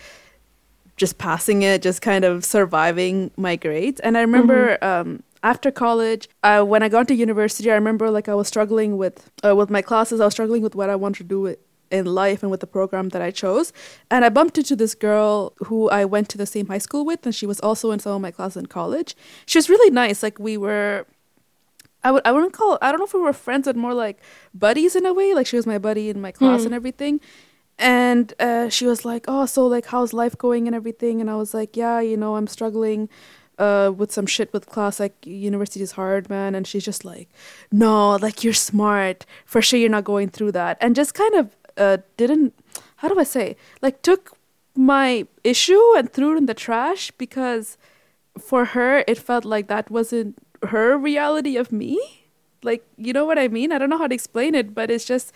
[0.99, 3.99] just passing it, just kind of surviving my grades.
[4.01, 8.27] And I remember um, after college, uh, when I got to university, I remember like
[8.27, 10.19] I was struggling with uh, with my classes.
[10.19, 11.57] I was struggling with what I wanted to do with,
[11.89, 13.71] in life and with the program that I chose.
[14.12, 17.25] And I bumped into this girl who I went to the same high school with,
[17.25, 19.15] and she was also in some of my classes in college.
[19.45, 20.21] She was really nice.
[20.21, 21.07] Like we were.
[22.01, 24.21] I would I wouldn't call I don't know if we were friends but more like
[24.53, 27.19] buddies in a way like she was my buddy in my class and everything
[27.79, 31.21] and uh, she was like oh so like how's life going and everything?
[31.21, 33.09] And I was like yeah you know I'm struggling
[33.57, 36.55] uh, with some shit with class like university is hard man.
[36.55, 37.29] And she's just like
[37.71, 39.25] no like you're smart.
[39.45, 40.77] For sure you're not going through that.
[40.81, 42.53] And just kind of uh, didn't
[42.97, 44.37] how do I say like took
[44.75, 47.77] my issue and threw it in the trash because
[48.37, 50.37] for her it felt like that wasn't
[50.69, 51.99] her reality of me.
[52.61, 53.71] Like you know what i mean?
[53.71, 55.33] I don't know how to explain it but it's just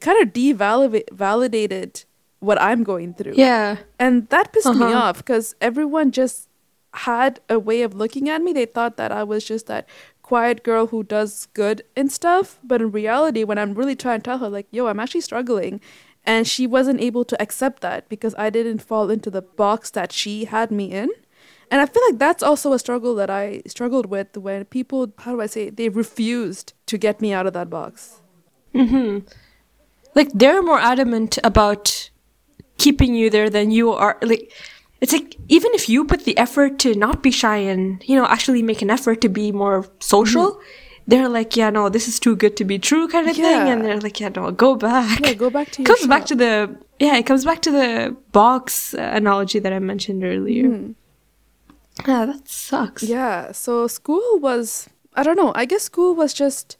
[0.00, 2.04] kind of devalidated
[2.40, 3.76] what i'm going through yeah.
[3.98, 4.94] and that pissed me Uh-huh.
[4.98, 6.48] off because everyone just
[6.94, 9.88] had a way of looking at me they thought that i was just that
[10.22, 14.24] quiet girl who does good and stuff but in reality when i'm really trying to
[14.24, 15.80] tell her like yo i'm actually struggling
[16.24, 20.12] and she wasn't able to accept that because i didn't fall into the box that
[20.12, 21.08] she had me in
[21.68, 25.32] and I feel like that's also a struggle that I struggled with when people, how
[25.32, 25.76] do I say, it?
[25.76, 28.20] they refused to get me out of that box.
[30.16, 32.10] Like they're more adamant about
[32.78, 34.52] keeping you there than you are like
[35.00, 38.26] it's like even if you put the effort to not be shy and you know
[38.26, 41.06] actually make an effort to be more social mm-hmm.
[41.06, 43.72] they're like yeah no this is too good to be true kind of thing Yeah.
[43.72, 45.20] and they're like yeah no go back.
[45.20, 46.52] Yeah, go back to comes back to the
[46.98, 50.64] yeah it comes back to the box analogy that i mentioned earlier.
[50.64, 50.92] Mm-hmm.
[52.10, 53.02] Yeah that sucks.
[53.02, 56.76] Yeah, so school was, I don't know, I guess school was just,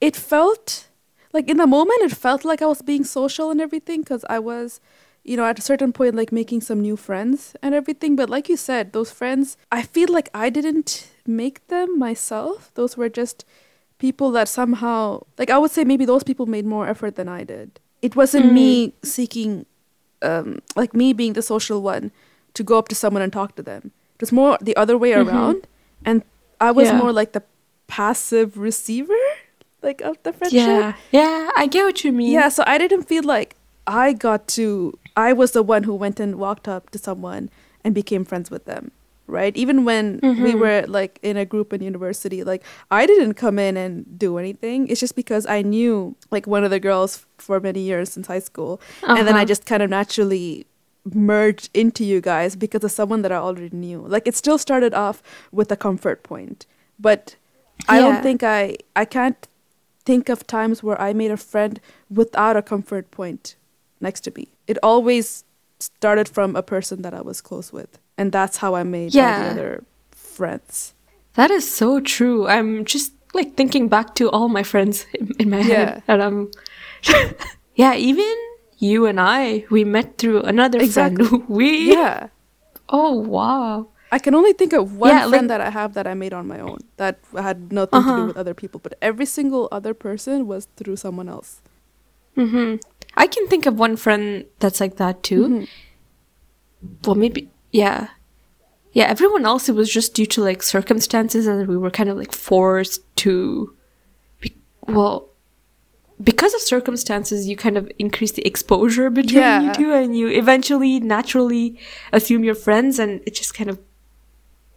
[0.00, 0.88] it felt
[1.32, 4.38] like in the moment, it felt like I was being social and everything because I
[4.38, 4.80] was,
[5.24, 8.16] you know, at a certain point, like making some new friends and everything.
[8.16, 12.70] But like you said, those friends, I feel like I didn't make them myself.
[12.74, 13.44] Those were just
[13.98, 17.44] people that somehow, like I would say maybe those people made more effort than I
[17.44, 17.78] did.
[18.02, 19.64] It wasn't me seeking,
[20.22, 22.10] um, like me being the social one
[22.54, 23.92] to go up to someone and talk to them.
[24.16, 25.68] It was more the other way around.
[26.04, 26.24] And
[26.60, 26.98] I was Yeah.
[26.98, 27.44] more like the
[27.86, 29.22] passive receiver,
[29.82, 30.66] like of the friendship.
[30.66, 34.46] yeah yeah i get what you mean Yeah, so I didn't feel like I got
[34.58, 37.50] to, I was the one who went and walked up to someone
[37.82, 38.92] and became friends with them,
[39.26, 39.56] right?
[39.56, 43.76] Even when we were like in a group in university, like I didn't come in
[43.76, 44.86] and do anything.
[44.86, 48.44] It's just because I knew like one of the girls for many years since high
[48.50, 48.80] school.
[49.02, 49.46] And then I Uh-huh.
[49.52, 50.66] just kind of naturally
[51.12, 53.98] merged into you guys because of someone that I already knew.
[54.06, 56.66] Like it still started off with a comfort point,
[57.00, 57.34] but
[57.88, 58.02] I Yeah.
[58.04, 59.48] don't think I, I can't
[60.04, 63.56] think of times where I made a friend without a comfort point
[64.00, 64.48] next to me.
[64.66, 65.44] It always
[65.78, 69.32] started from a person that I was close with, and that's how I made all
[69.32, 70.94] the other friends.
[71.34, 72.46] That is so true.
[72.46, 75.94] I'm just like thinking back to all my friends in, in my Yeah.
[75.94, 76.50] head, and I'm,
[77.74, 78.34] yeah, even
[78.78, 81.26] you and I, we met through another Exactly.
[81.26, 81.44] friend.
[81.48, 82.28] We, Yeah,
[82.88, 86.06] oh wow, I can only think of one Yeah, friend like- that I have that
[86.06, 88.16] I made on my own that had nothing to Uh-huh.
[88.20, 91.60] do with other people, but every single other person was through someone else.
[92.36, 92.76] hmm
[93.14, 95.42] I can think of one friend that's like that too.
[95.48, 95.68] Mhm.
[97.06, 98.08] Well, maybe, yeah.
[98.92, 102.16] Yeah, everyone else, it was just due to like circumstances and we were kind of
[102.16, 103.74] like forced to,
[104.40, 104.56] be,
[104.88, 105.28] well,
[106.22, 109.62] because of circumstances, you kind of increase the exposure between Yeah.
[109.62, 111.78] you two and you eventually naturally
[112.12, 113.78] assume you're friends and it just kind of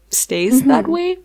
[0.09, 1.17] stays that way.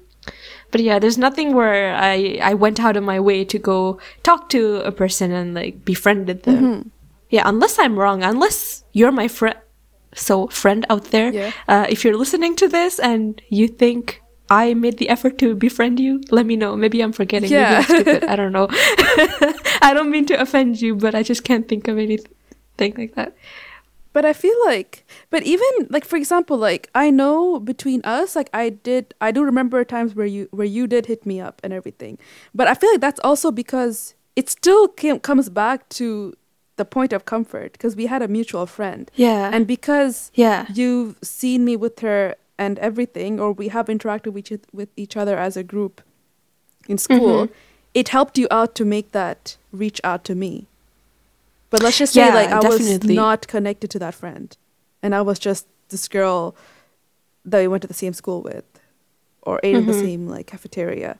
[0.70, 4.48] But yeah, there's nothing where I, I went out of my way to go talk
[4.50, 6.92] to a person and like befriended them.
[7.28, 9.56] Yeah, unless I'm wrong, unless you're my friend.
[10.14, 11.52] So, friend out there, Yeah.
[11.68, 16.00] uh, if you're listening to this and you think I made the effort to befriend
[16.00, 16.74] you, let me know.
[16.74, 17.50] Maybe I'm forgetting.
[17.50, 17.76] Maybe Yeah.
[17.78, 18.24] I'm stupid.
[18.24, 18.66] I don't know.
[19.82, 23.36] I don't mean to offend you, but I just can't think of anything like that.
[24.12, 28.50] But I feel like, but even like for example, like I know between us, like
[28.52, 31.72] I did, I do remember times where you where you did hit me up and
[31.72, 32.18] everything.
[32.54, 36.34] But I feel like that's also because it still came, comes back to
[36.76, 39.50] the point of comfort because we had a mutual friend, Yeah.
[39.52, 40.66] and because yeah.
[40.72, 45.16] you've seen me with her and everything, or we have interacted with each, with each
[45.16, 46.00] other as a group
[46.88, 47.52] in school, Mm-hmm.
[47.94, 50.66] it helped you out to make that reach out to me.
[51.70, 53.14] But let's just say, Yeah, like, I definitely.
[53.14, 54.56] was not connected to that friend,
[55.02, 56.54] and I was just this girl
[57.44, 58.64] that we went to the same school with,
[59.42, 60.00] or ate in the Mhm.
[60.02, 61.18] same like cafeteria.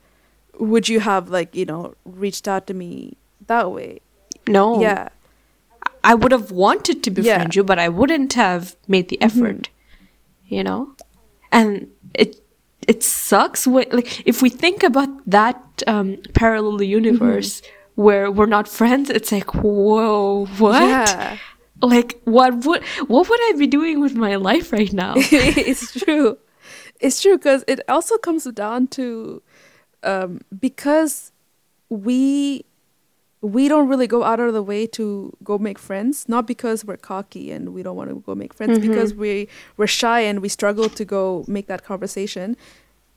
[0.59, 4.01] Would you have like you know reached out to me that way?
[4.47, 4.81] No.
[4.81, 5.09] Yeah,
[6.03, 7.61] I would have wanted to befriend Yeah.
[7.61, 9.71] you, but I wouldn't have made the effort.
[10.49, 10.95] You know,
[11.53, 12.43] and it
[12.89, 13.67] it sucks.
[13.67, 17.63] When, like if we think about that um, parallel universe
[18.05, 20.83] where we're not friends, it's like whoa, what?
[20.83, 21.37] yeah.
[21.83, 22.83] Like what would
[23.13, 25.15] what would I be doing with my life right now?
[25.71, 26.29] it's true.
[27.01, 29.43] It's true because it also comes down to
[30.13, 31.33] um, because
[31.89, 32.65] we
[33.55, 36.29] we don't really go out of the way to go make friends.
[36.29, 38.83] Not because we're cocky and we don't want to go make friends, Mhm.
[38.89, 42.57] because we we're shy and we struggle to go make that conversation.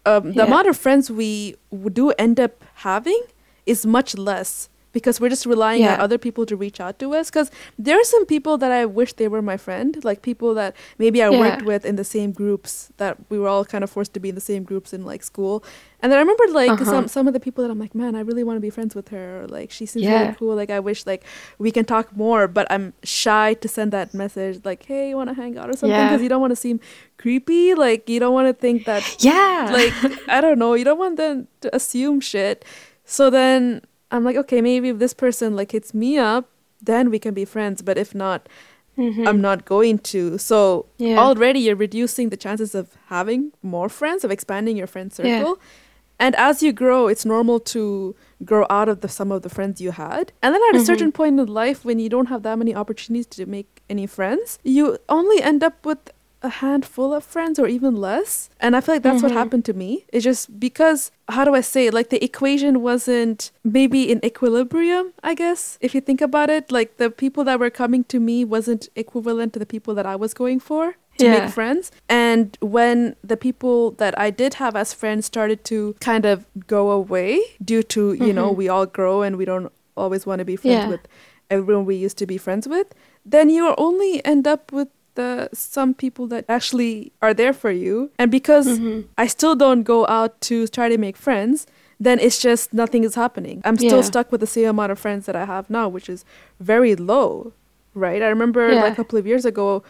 [0.06, 0.48] Um, the Yeah.
[0.50, 1.56] amount of friends we
[2.00, 2.54] do end up
[2.88, 3.22] having
[3.66, 7.30] is much less because we're just relying on other people to reach out to us.
[7.30, 10.76] Because there are some people that I wish they were my friend, like people that
[10.98, 11.40] maybe I Yeah.
[11.40, 14.30] worked with in the same groups that we were all kind of forced to be
[14.30, 15.64] in the same groups in like school.
[16.02, 16.86] And then I remember like Uh-huh.
[16.94, 18.94] some some of the people that I'm like, man, I really want to be friends
[18.96, 19.28] with her.
[19.44, 20.20] Or, like she seems Yeah.
[20.22, 20.56] really cool.
[20.62, 21.24] Like I wish like
[21.66, 25.30] we can talk more, but I'm shy to send that message like, hey, you want
[25.30, 25.98] to hang out or something?
[25.98, 26.08] Yeah.
[26.10, 26.78] Because you don't want to seem
[27.18, 27.74] creepy.
[27.74, 29.70] Like you don't want to think that yeah.
[29.80, 29.94] like
[30.28, 32.64] I don't know, you don't want them to assume shit.
[33.06, 33.82] So then
[34.14, 36.50] I'm like, okay, maybe if this person like hits me up,
[36.82, 37.82] then we can be friends.
[37.82, 38.48] But if not,
[38.98, 39.28] Mhm.
[39.28, 40.38] I'm not going to.
[40.38, 41.18] So Yeah.
[41.18, 45.24] already you're reducing the chances of having more friends, of expanding your friend Yeah.
[45.38, 45.60] circle.
[46.20, 49.82] And as you grow, it's normal to grow out of the some of the friends
[49.82, 50.32] you had.
[50.44, 50.86] And then at a Mhm.
[50.86, 54.60] certain point in life when you don't have that many opportunities to make any friends,
[54.64, 56.12] you only end up with
[56.44, 58.50] a handful of friends or even less.
[58.60, 59.36] And I feel like that's what Mhm.
[59.42, 60.06] happened to me.
[60.14, 61.94] It's just because how do I say it?
[61.94, 66.72] Like the equation wasn't maybe in equilibrium, I guess, if you think about it.
[66.72, 70.16] Like the people that were coming to me wasn't equivalent to the people that I
[70.18, 71.40] was going for to Yeah.
[71.40, 71.92] make friends.
[72.10, 76.92] And when the people that I did have as friends started to kind of go
[76.92, 78.56] away due to, you know, Mhm.
[78.58, 80.90] we all grow and we don't always want to be friends Yeah.
[80.90, 81.02] with
[81.50, 82.88] everyone we used to be friends with,
[83.26, 88.10] then you only end up with the some people that actually are there for you.
[88.18, 89.06] And because Mhm.
[89.18, 91.66] I still don't go out to try to make friends,
[92.00, 93.62] then it's just nothing is happening.
[93.64, 94.12] I'm still Yeah.
[94.12, 96.26] stuck with the same amount of friends that I have now, which is
[96.60, 97.54] very low,
[97.94, 98.22] right?
[98.22, 98.84] I remember Yeah.
[98.84, 99.84] like a couple of years ago,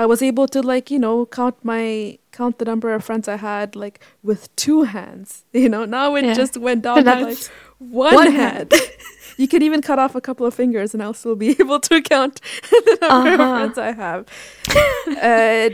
[0.00, 3.36] I was able to like you know count my count the number of friends I
[3.36, 5.44] had like with two hands.
[5.52, 6.34] You know, now it Yeah.
[6.34, 7.38] just went down to like
[7.78, 8.72] one, one hand.
[9.38, 12.02] you can even cut off a couple of fingers, and I'll still be able to
[12.02, 13.56] count the number of Uh-huh.
[13.72, 14.26] friends I have.
[15.16, 15.70] uh,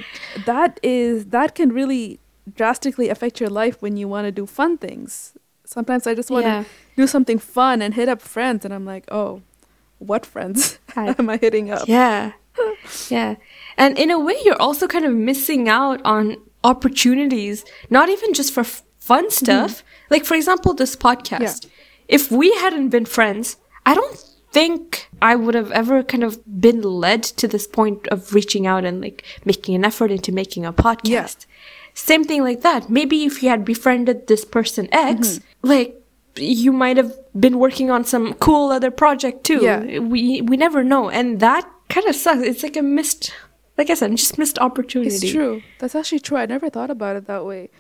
[0.46, 2.20] that is that can really
[2.54, 5.32] drastically affect your life when you want to do fun things.
[5.64, 6.64] Sometimes I just want to yeah.
[6.96, 9.42] do something fun and hit up friends, and I'm like, oh,
[9.98, 11.88] what friends I- am I hitting up?
[11.88, 12.32] Yeah.
[13.08, 13.34] Yeah.
[13.76, 18.52] And in a way, you're also kind of missing out on opportunities, not even just
[18.52, 19.82] for f- fun stuff.
[20.10, 21.66] Like, for example, this podcast.
[22.08, 24.18] If we hadn't been friends, I don't
[24.52, 28.84] think I would have ever kind of been led to this point of reaching out
[28.84, 31.46] and like making an effort into making a podcast.
[31.94, 32.90] Same thing like that.
[32.90, 35.68] Maybe if you had befriended this person X, mm-hmm.
[35.68, 36.00] like
[36.36, 39.60] you might have been working on some cool other project too.
[39.62, 39.98] Yeah.
[39.98, 42.42] We we never know, and that kind of sucks.
[42.42, 43.32] It's like a missed
[43.76, 45.14] like I said, just missed opportunity.
[45.14, 45.62] It's true.
[45.78, 46.36] That's actually true.
[46.36, 47.70] I never thought about it that way.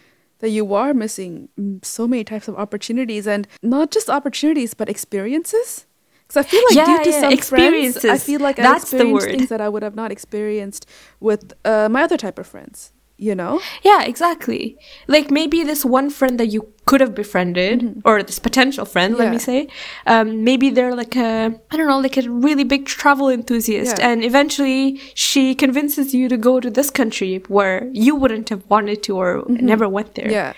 [0.40, 1.48] That you are missing
[1.82, 5.86] so many types of opportunities, and not just opportunities, but experiences.
[6.26, 8.90] Because I feel like Yeah, due to yeah, some friends, I feel like I That's
[8.90, 9.36] the experienced word.
[9.36, 10.86] things that I would have not experienced
[11.20, 12.92] with uh, my other type of friends.
[13.16, 13.60] You know?
[13.82, 14.76] Yeah, exactly.
[15.06, 19.30] Like maybe this one friend that you could have befriended, or this potential friend, let
[19.30, 19.44] me Mm-hmm.
[19.44, 19.68] Say,
[20.06, 24.08] um, maybe they're like a, I don't know, like a really big travel enthusiast, Yeah.
[24.10, 29.02] and eventually she convinces you to go to this country where you wouldn't have wanted
[29.04, 30.26] to or never went there.
[30.26, 30.32] Mm-hmm.
[30.32, 30.52] Yeah.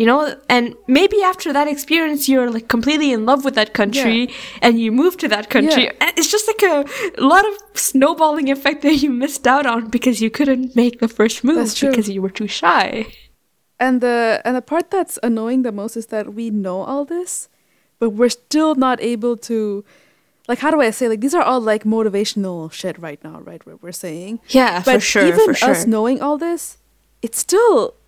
[0.00, 4.30] You know, and maybe after that experience, you're like completely in love with that country
[4.62, 5.84] and you move to that country.
[5.84, 5.92] Yeah.
[6.00, 10.22] And it's just like a, lot of snowballing effect that you missed out on because
[10.22, 13.12] you couldn't make the first move because you were too shy.
[13.78, 17.50] And the and the part that's annoying the most is that we know all this,
[17.98, 19.84] but we're still not able to
[20.48, 23.60] like how do I say like these are all like motivational shit right now, right?
[23.66, 24.40] What we're saying.
[24.48, 25.26] Yeah, but for sure.
[25.26, 25.70] even for sure.
[25.72, 26.78] us knowing all this,
[27.20, 27.99] it's still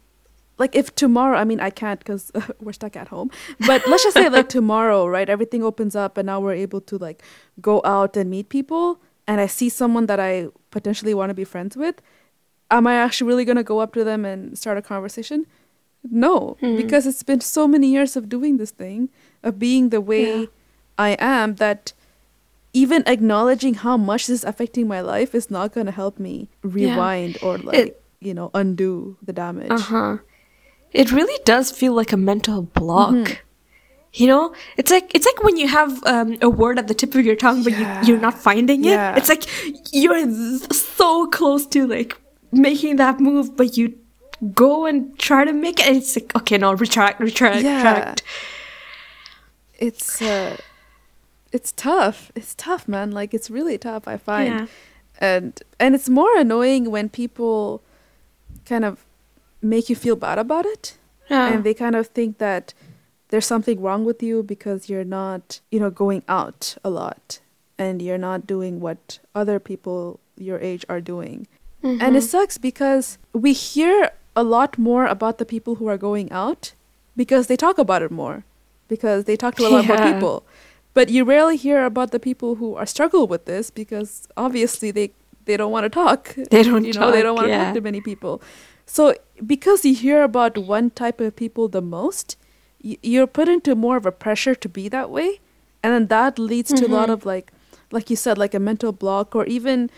[0.58, 2.30] like if tomorrow I mean I can't because
[2.60, 3.30] we're stuck at home.
[3.66, 5.28] But let's just say like tomorrow, right?
[5.28, 7.22] Everything opens up and now we're able to like
[7.60, 11.44] go out and meet people and I see someone that I potentially want to be
[11.44, 12.02] friends with.
[12.70, 15.46] Am I actually really gonna go up to them and start a conversation?
[16.10, 16.76] No, Hmm.
[16.76, 19.08] because it's been so many years of doing this thing,
[19.42, 20.46] of being the way Yeah.
[20.98, 21.92] I am that
[22.72, 26.48] even acknowledging how much this is affecting my life is not going to help me
[26.62, 29.70] rewind or like, you know, undo the damage.
[29.70, 30.16] Uh huh.
[30.92, 33.14] It really does feel like a mental block.
[33.14, 33.34] Mm-hmm.
[34.14, 37.14] You know, it's like it's like when you have um, a word at the tip
[37.14, 38.00] of your tongue, but Yeah.
[38.02, 38.90] you, you're not finding it.
[38.90, 39.16] Yeah.
[39.16, 39.44] It's like
[39.92, 40.28] you're
[40.70, 42.14] so close to like
[42.52, 43.94] making that move, but you
[44.54, 45.86] go and try to make it.
[45.88, 47.76] And it's like okay, no, retract, retract, Yeah.
[47.78, 48.22] retract.
[49.78, 50.56] It's uh
[51.52, 52.30] it's tough.
[52.34, 53.10] It's tough, man.
[53.12, 54.68] Like it's really tough, I find.
[55.20, 57.82] And and it's more annoying when people
[58.66, 59.04] kind of
[59.62, 60.96] make you feel bad about it.
[61.30, 61.54] Yeah.
[61.54, 62.74] and they kind of think that
[63.28, 67.40] there's something wrong with you because you're not, you know, going out a lot
[67.78, 71.46] and you're not doing what other people your age are doing.
[71.82, 72.20] And it mm-hmm.
[72.20, 76.74] sucks because we hear a lot more about the people who are going out
[77.16, 78.44] because they talk about it more
[78.86, 80.44] because they talk to a lot more people.
[80.94, 85.10] But you rarely hear about the people who are struggle with this because obviously they
[85.44, 86.34] they don't want to talk.
[86.50, 87.64] They don't you know, they don't want to yeah.
[87.64, 88.40] talk to many people.
[88.86, 89.14] So
[89.44, 92.36] because you hear about one type of people the most,
[92.80, 95.40] you're put into more of a pressure to be that way,
[95.82, 97.12] and then that leads to a lot Mhm.
[97.12, 97.52] of like,
[97.90, 99.90] like you said, like a mental block or even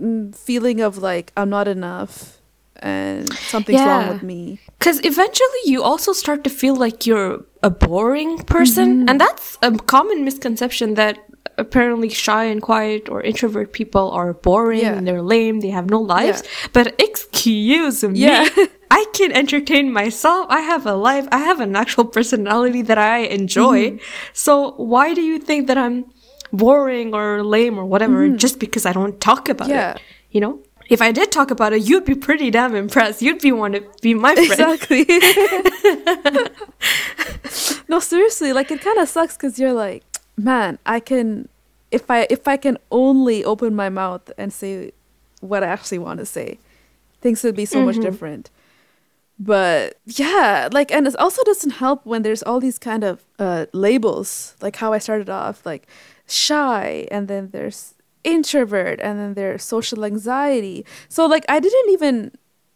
[0.00, 2.40] mm, feeling of like I'm not enough
[2.82, 4.58] and something's wrong with me.
[4.78, 8.88] Because eventually you also start to feel like you're a boring person.
[9.00, 9.08] Mm-hmm.
[9.08, 11.18] And that's a common misconception that
[11.56, 14.94] apparently shy and quiet or introvert people are boring Yeah.
[14.94, 16.42] and they're lame, they have no lives.
[16.42, 16.68] Yeah.
[16.72, 18.18] But excuse me.
[18.20, 18.48] Yeah.
[18.90, 20.46] I can entertain myself.
[20.48, 21.26] I have a life.
[21.32, 23.90] I have an actual personality that I enjoy.
[23.90, 24.04] Mm-hmm.
[24.32, 26.06] So why do you think that I'm
[26.52, 29.76] boring or lame or whatever just because I don't talk about Mm-hmm.
[29.78, 29.94] Yeah.
[29.94, 30.00] it?
[30.30, 30.58] You know?
[30.90, 33.22] If I did talk about it, you'd be pretty damn impressed.
[33.22, 34.50] You'd be want to be my friend.
[34.50, 35.06] Exactly.
[37.88, 40.02] no, seriously, like it kind of sucks because you're like,
[40.36, 41.48] man, I can,
[41.90, 44.92] if I if I can only open my mouth and say
[45.40, 46.58] what I actually want to say,
[47.20, 48.50] things would be so much different.
[49.38, 53.66] But yeah, like, and it also doesn't help when there's all these kind of uh,
[53.72, 55.88] labels, like how I started off, like
[56.26, 60.86] shy, and then there's introvert, and then there's social anxiety.
[61.08, 62.32] So like, I didn't even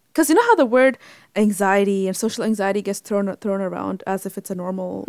[0.08, 0.98] because you know how the word
[1.44, 5.04] anxiety and social anxiety gets thrown thrown around as if it's a normal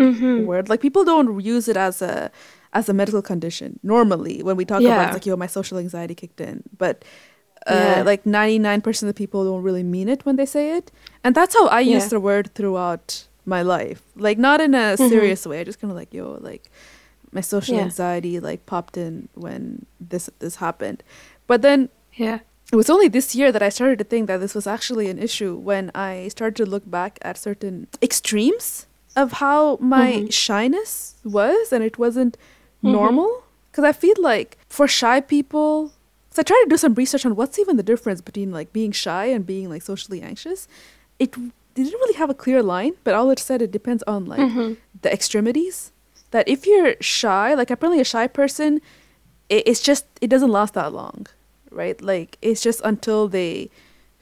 [0.51, 0.69] word.
[0.69, 2.31] Like people don't use it as a
[2.79, 5.05] as a medical condition normally when we talk about Yeah.
[5.07, 6.63] it's like yo my social anxiety kicked in.
[6.77, 6.95] But
[7.67, 8.03] uh, Yeah.
[8.11, 10.91] like 99% of the people don't really mean it when they say it.
[11.23, 13.07] And that's how i use the word throughout
[13.45, 14.01] my life.
[14.27, 15.57] Like not in a serious way.
[15.61, 16.65] I just kind of like yo like
[17.37, 17.85] my social Yeah.
[17.89, 19.13] anxiety like popped in
[19.45, 19.61] when
[20.11, 20.99] this this happened.
[21.47, 21.89] But then
[22.25, 22.39] Yeah.
[22.71, 25.17] It was only this year that I started to think that this was actually an
[25.17, 30.29] issue when I started to look back at certain extremes of how my Mm-hmm.
[30.29, 32.37] shyness was, and it wasn't
[32.81, 33.43] normal.
[33.71, 35.91] Because I feel like for shy people,
[36.29, 38.91] because I tried to do some research on what's even the difference between like being
[38.91, 40.67] shy and being like socially anxious.
[41.17, 41.33] It
[41.75, 44.39] they didn't really have a clear line, but all it said it depends on like
[44.41, 44.73] Mm-hmm.
[45.01, 45.91] the extremities.
[46.31, 48.81] That if you're shy, like apparently a shy person,
[49.49, 51.25] it, it's just it doesn't last that long,
[51.71, 51.99] right?
[52.01, 53.69] Like it's just until they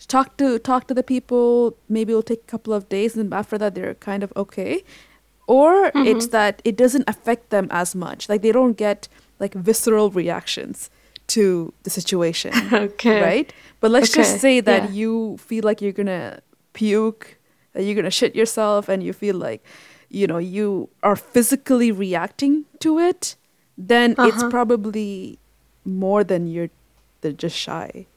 [0.08, 1.76] talk to talk to the people.
[1.89, 4.84] Maybe it'll take a couple of days, and after that they're kind of okay.
[5.48, 8.28] Or it's that it doesn't affect them as much.
[8.28, 9.08] Like they don't get
[9.39, 10.89] like visceral reactions
[11.28, 12.52] to the situation.
[12.74, 13.22] Okay.
[13.22, 13.54] Right?
[13.80, 14.89] But let's Okay, just say that yeah.
[14.91, 16.41] you feel like you're going to
[16.74, 17.38] puke,
[17.74, 19.64] that you're going to shit yourself, and you feel like,
[20.10, 23.36] you know, you are physically reacting to it,
[23.78, 24.50] then it's Uh-huh.
[24.50, 25.38] probably
[25.86, 26.70] more than you're
[27.22, 28.07] they're just shy.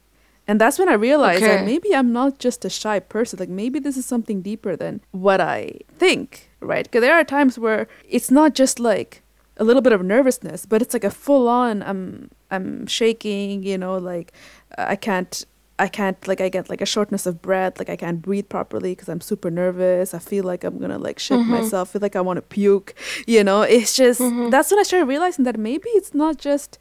[0.46, 3.38] And that's when I realized that maybe I'm not just a shy person.
[3.38, 6.84] Like maybe this is something deeper than what I think, right?
[6.84, 9.22] Because there are times where it's not just like
[9.58, 13.78] a little bit of nervousness, but it's like a full on I'm I'm shaking, you
[13.78, 14.32] know, like
[14.76, 15.44] I can't
[15.78, 18.92] I can't like I get like a shortness of breath, like I can't breathe properly
[18.92, 20.14] because I'm super nervous.
[20.14, 21.52] I feel like I'm gonna like shit mm-hmm.
[21.52, 21.90] myself.
[21.90, 22.94] Feel like I want to puke.
[23.26, 24.50] You know, it's just mm-hmm.
[24.50, 26.78] that's when I started realizing that maybe it's not just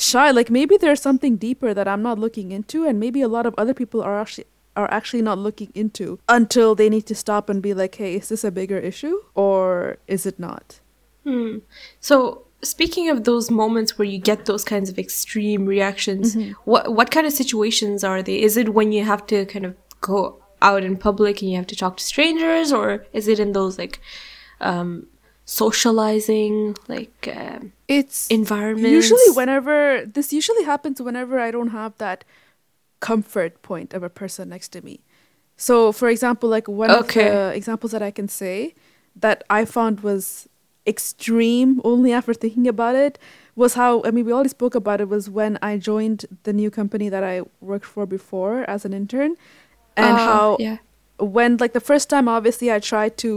[0.00, 0.30] shy.
[0.30, 3.54] Like maybe there's something deeper that I'm not looking into, and maybe a lot of
[3.58, 4.46] other people are actually
[4.76, 8.28] are actually not looking into until they need to stop and be like, hey, is
[8.28, 10.78] this a bigger issue or is it not?
[11.24, 11.58] Hmm.
[12.00, 17.10] So speaking of those moments where you get those kinds of extreme reactions, what what
[17.10, 18.40] kind of situations are they?
[18.40, 21.66] Is it when you have to kind of go out in public and you have
[21.68, 24.00] to talk to strangers, or is it in those like
[24.60, 25.06] um,
[25.48, 32.24] socializing like um It's environment Usually, whenever this usually happens, whenever I don't have that
[33.00, 35.00] comfort point of a person next to me.
[35.56, 37.26] So, for example, like one Okay.
[37.28, 38.74] of the examples that I can say
[39.24, 40.48] that I found was
[40.86, 43.18] extreme only after thinking about it
[43.56, 46.70] was how I mean we already spoke about it was when I joined the new
[46.70, 49.32] company that I worked for before as an intern
[49.96, 50.78] and Ah, how yeah.
[51.18, 53.30] when like the first time obviously i tried to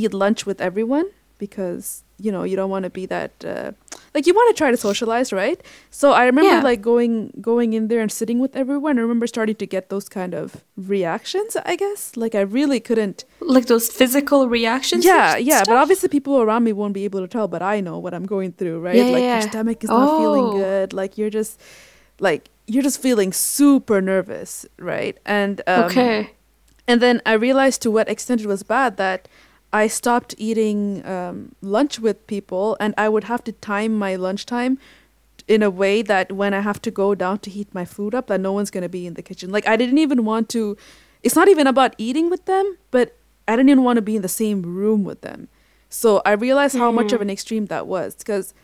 [0.00, 1.06] eat lunch with everyone
[1.38, 3.70] because you know you don't want to be that uh,
[4.14, 5.60] like you want to try to socialize right
[5.90, 6.62] so i remember Yeah.
[6.62, 10.08] like going going in there and sitting with everyone i remember starting to get those
[10.08, 15.04] kind of reactions i guess like i really couldn't like those physical reactions.
[15.04, 17.98] yeah yeah but obviously people around me won't be able to tell but i know
[17.98, 20.58] what i'm going through right Yeah, like yeah, your stomach is not feeling Oh.
[20.58, 21.60] good like you're just
[22.18, 26.30] like you're just feeling super nervous right and um, okay.
[26.88, 29.28] and then I realized to what extent it was bad that
[29.72, 34.78] I stopped eating um, lunch with people, and I would have to time my lunchtime
[35.48, 38.26] in a way that when I have to go down to heat my food up,
[38.28, 39.50] that no one's gonna be in the kitchen.
[39.50, 40.76] Like I didn't even want to.
[41.22, 43.16] It's not even about eating with them, but
[43.48, 45.48] I didn't even want to be in the same room with them.
[45.88, 48.54] So I realized how much of an extreme that was because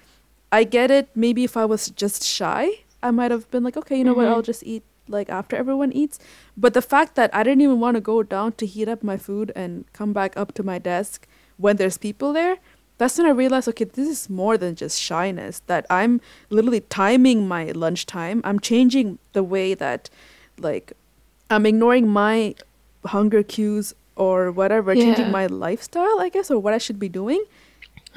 [0.51, 1.09] I get it.
[1.15, 2.69] Maybe if I was just shy,
[3.03, 4.33] I might have been like, okay, you know what, Mhm.
[4.33, 6.19] I'll just eat like after everyone eats.
[6.57, 9.17] But the fact that I didn't even want to go down to heat up my
[9.17, 11.27] food and come back up to my desk
[11.57, 12.57] when there's people there,
[12.99, 15.61] that's when I realized, okay, this is more than just shyness.
[15.67, 18.41] That I'm literally timing my lunchtime.
[18.45, 20.09] I'm changing the way that,
[20.59, 20.93] like,
[21.51, 22.55] I'm ignoring my
[23.07, 27.45] hunger cues or whatever, changing my lifestyle, I guess, or what I should be doing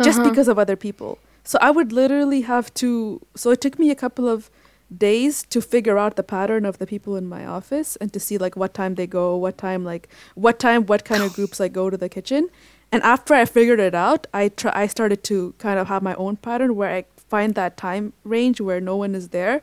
[0.03, 0.29] just Uh-huh.
[0.29, 1.17] because of other people.
[1.43, 3.21] So I would literally have to.
[3.35, 4.49] So it took me a couple of
[4.95, 8.37] days to figure out the pattern of the people in my office and to see
[8.37, 11.67] like what time they go, what time like what time what kind of groups I
[11.67, 12.49] go to the kitchen.
[12.91, 16.15] And after I figured it out, I try I started to kind of have my
[16.15, 19.61] own pattern where I find that time range where no one is there.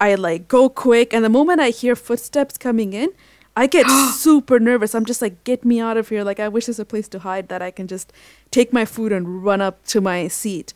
[0.00, 3.10] I like go quick and the moment I hear footsteps coming in,
[3.56, 4.94] I get super nervous.
[4.94, 6.24] I'm just like, get me out of here.
[6.24, 8.12] Like, I wish there's a place to hide that I can just
[8.50, 10.74] take my food and run up to my seat.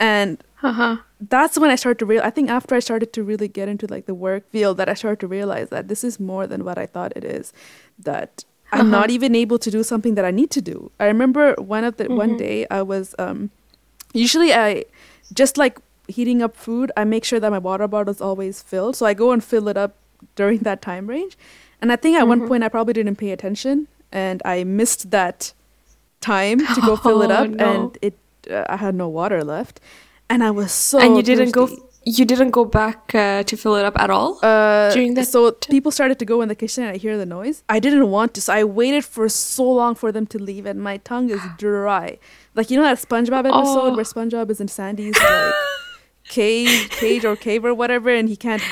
[0.00, 0.96] And Uh-huh.
[1.20, 2.22] That's when I started to real.
[2.22, 4.94] I think after I started to really get into like the work field, that I
[4.94, 7.52] started to realize that this is more than what I thought it is.
[7.98, 8.90] That I'm Uh-huh.
[8.90, 10.90] not even able to do something that I need to do.
[11.00, 12.38] I remember one of the one Mhm.
[12.38, 13.50] day I was um,
[14.12, 14.84] usually I
[15.32, 16.92] just like heating up food.
[16.96, 19.68] I make sure that my water bottle is always filled, so I go and fill
[19.68, 19.94] it up
[20.36, 21.36] during that time range.
[21.80, 22.48] And I think at one Mhm.
[22.48, 25.52] point I probably didn't pay attention, and I missed that
[26.20, 27.64] time to go fill it Oh, up, no.
[27.64, 28.14] and it
[28.50, 29.80] uh, I had no water left,
[30.30, 31.68] and I was so and you didn't go.
[32.04, 34.38] You didn't go back uh, to fill it up at all.
[34.42, 37.26] Uh, during that so people started to go in the kitchen and I hear the
[37.26, 37.64] noise.
[37.68, 40.80] I didn't want to, so I waited for so long for them to leave, and
[40.80, 42.18] my tongue is dry.
[42.54, 43.94] Like you know that SpongeBob episode Oh.
[43.96, 45.54] where SpongeBob is in Sandy's like
[46.28, 48.62] cage, cage or cave or whatever, and he can't.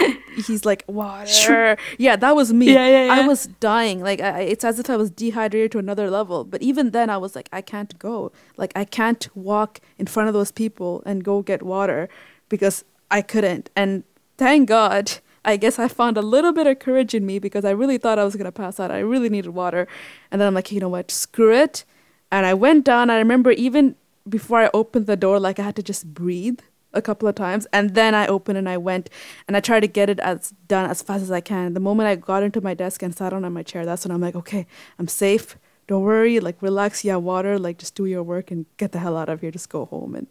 [0.46, 1.76] He's like water.
[1.98, 2.72] Yeah, that was me.
[2.72, 3.14] Yeah, yeah, yeah.
[3.14, 4.00] I was dying.
[4.00, 6.44] Like I, it's as if I was dehydrated to another level.
[6.44, 8.32] But even then, I was like, I can't go.
[8.56, 12.08] Like I can't walk in front of those people and go get water
[12.48, 13.70] because I couldn't.
[13.74, 14.04] And
[14.36, 15.12] thank God,
[15.44, 18.18] I guess I found a little bit of courage in me because I really thought
[18.18, 18.90] I was gonna pass out.
[18.90, 19.88] I really needed water,
[20.30, 21.84] and then I'm like, you know what, screw it.
[22.30, 23.08] And I went down.
[23.08, 23.94] I remember even
[24.28, 26.60] before I opened the door, like I had to just breathe
[26.92, 29.10] a couple of times, and then I opened and I went
[29.46, 31.74] and I tried to get it as done as fast as I can.
[31.74, 34.12] The moment I got into my desk and sat down on my chair, that's when
[34.12, 34.66] I'm like, okay,
[34.98, 35.56] I'm safe.
[35.86, 37.04] Don't worry, like relax.
[37.04, 37.58] Yeah, water.
[37.58, 39.50] Like just do your work and get the hell out of here.
[39.50, 40.14] Just go home.
[40.14, 40.26] And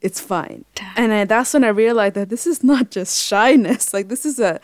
[0.00, 0.64] it's fine.
[0.96, 3.92] And I, that's when I realized that this is not just shyness.
[3.96, 4.60] Like this is a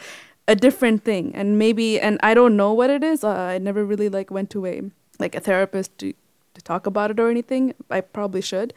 [0.49, 1.32] a different thing.
[1.34, 3.22] And maybe and I don't know what it is.
[3.22, 4.82] Uh, I never really like went to a
[5.18, 6.12] like a therapist to
[6.55, 7.74] to talk about it or anything.
[7.90, 8.74] I probably should.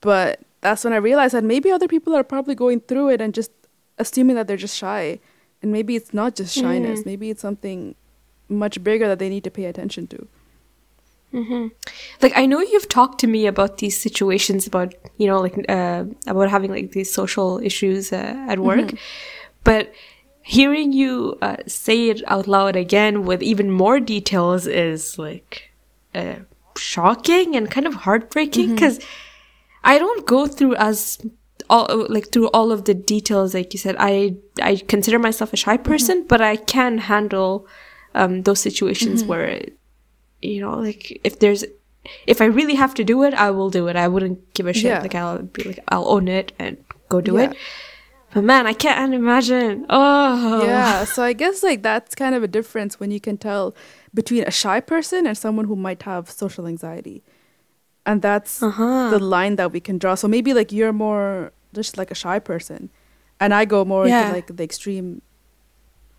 [0.00, 3.32] But that's when I realized that maybe other people are probably going through it and
[3.34, 3.50] just
[3.98, 5.20] assuming that they're just shy.
[5.62, 7.00] And maybe it's not just shyness.
[7.00, 7.06] Mm.
[7.06, 7.94] Maybe it's something
[8.48, 10.26] much bigger that they need to pay attention to.
[11.32, 11.66] hmm
[12.22, 16.04] Like I know you've talked to me about these situations about you know like uh,
[16.26, 18.94] about having like these social issues uh, at work,
[19.64, 19.92] but
[20.42, 25.70] hearing you uh, say it out loud again with even more details is like
[26.14, 26.36] uh,
[26.76, 28.98] shocking and kind of heartbreaking because
[29.84, 31.18] I don't go through as
[31.68, 33.96] all like through all of the details like you said.
[33.98, 37.66] I I consider myself a shy person, but I can handle
[38.14, 39.62] um, those situations where
[40.42, 41.64] you know like if there's
[42.26, 43.96] if I really have to do it, I will do it.
[43.96, 44.84] I wouldn't give a shit.
[44.84, 45.00] Yeah.
[45.02, 46.76] Like I'll be like I'll own it and
[47.08, 47.50] go do Yeah.
[47.50, 47.56] it.
[48.32, 49.86] But man, I can't imagine.
[49.90, 53.74] Oh Yeah, so I guess like that's kind of a difference when you can tell
[54.14, 57.22] between a shy person and someone who might have social anxiety.
[58.06, 59.10] And that's Uh-huh.
[59.10, 60.14] the line that we can draw.
[60.14, 62.90] So maybe like you're more just like a shy person
[63.38, 64.22] and I go more Yeah.
[64.22, 65.22] into like the extreme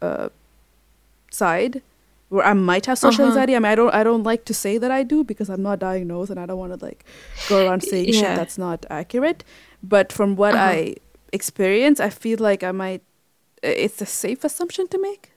[0.01, 0.29] uh
[1.31, 1.81] side
[2.29, 3.31] where I might have social Uh-huh.
[3.31, 3.55] anxiety.
[3.55, 5.79] I mean I don't I don't like to say that I do because I'm not
[5.79, 7.03] diagnosed and I don't want to like
[7.47, 8.19] go around saying Yeah.
[8.21, 9.43] shit that's not accurate.
[9.83, 10.69] But from what Uh-huh.
[10.73, 10.95] I
[11.33, 13.01] experience, I feel like I might
[13.63, 15.31] it's a safe assumption to make,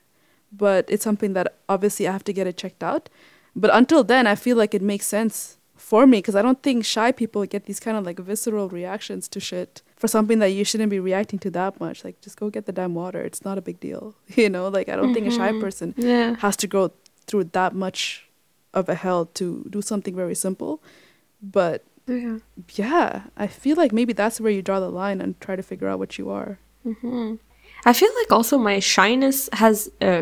[0.50, 3.08] but it's something that obviously I have to get it checked out.
[3.54, 5.58] But until then, I feel like it makes sense
[5.90, 9.22] for me because I don't think shy people get these kind of like visceral reactions
[9.34, 12.04] to shit for something that you shouldn't be reacting to that much.
[12.06, 13.20] Like, just go get the damn water.
[13.28, 14.04] It's not a big deal.
[14.42, 15.60] You know, like, I don't think a shy Mhm.
[15.64, 16.30] person Yeah.
[16.44, 16.82] has to go
[17.26, 18.00] through that much
[18.80, 19.44] of a hell to
[19.76, 20.72] do something very simple.
[21.58, 22.38] But Yeah.
[22.82, 23.08] yeah,
[23.44, 25.98] I feel like maybe that's where you draw the line and try to figure out
[26.02, 26.58] what you are.
[26.84, 27.34] hmm
[27.86, 30.12] I feel like also my shyness has a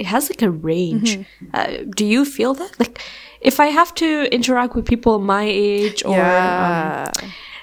[0.00, 1.10] it has like a range.
[1.52, 2.72] Uh, do you feel that?
[2.82, 2.96] Like,
[3.42, 7.10] if I have to interact with people my age or um,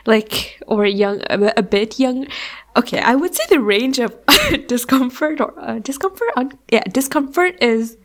[0.05, 2.27] like or young a, a bit young,
[2.75, 4.15] okay, I would say the range of
[4.67, 6.29] discomfort or uh, discomfort.
[6.35, 7.97] On, yeah, discomfort is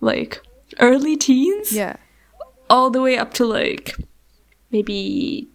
[0.00, 0.40] like
[0.80, 1.96] early teens yeah.
[2.70, 3.94] all the way up to like
[4.70, 5.48] maybe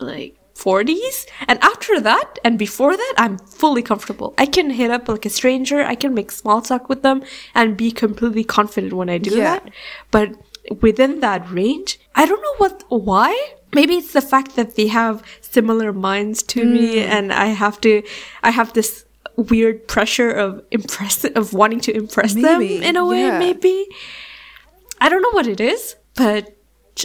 [0.00, 5.08] like 40s and after that and before that i'm fully comfortable i can hit up
[5.08, 7.22] like a stranger i can make small talk with them
[7.54, 9.44] and be completely confident when i do Yeah.
[9.60, 9.70] that
[10.10, 10.34] but
[10.80, 13.32] within that range i don't know what why
[13.74, 18.02] maybe it's the fact that they have similar minds to me and i have to
[18.42, 19.04] i have this
[19.36, 23.38] weird pressure of impress of wanting to impress Maybe, them in a way yeah.
[23.38, 23.86] maybe
[25.00, 26.56] I don't know what it is, but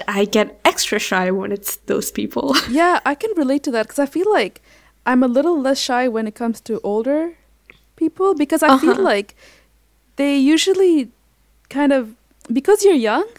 [0.07, 2.55] I get extra shy when it's those people.
[2.72, 4.64] Yeah, I can relate to that because I feel like
[5.05, 7.38] I'm a little less shy when it comes to older
[7.95, 9.01] people because I feel Uh-huh.
[9.14, 9.36] like
[10.16, 11.11] they usually
[11.70, 12.16] kind of
[12.51, 13.30] because you're young,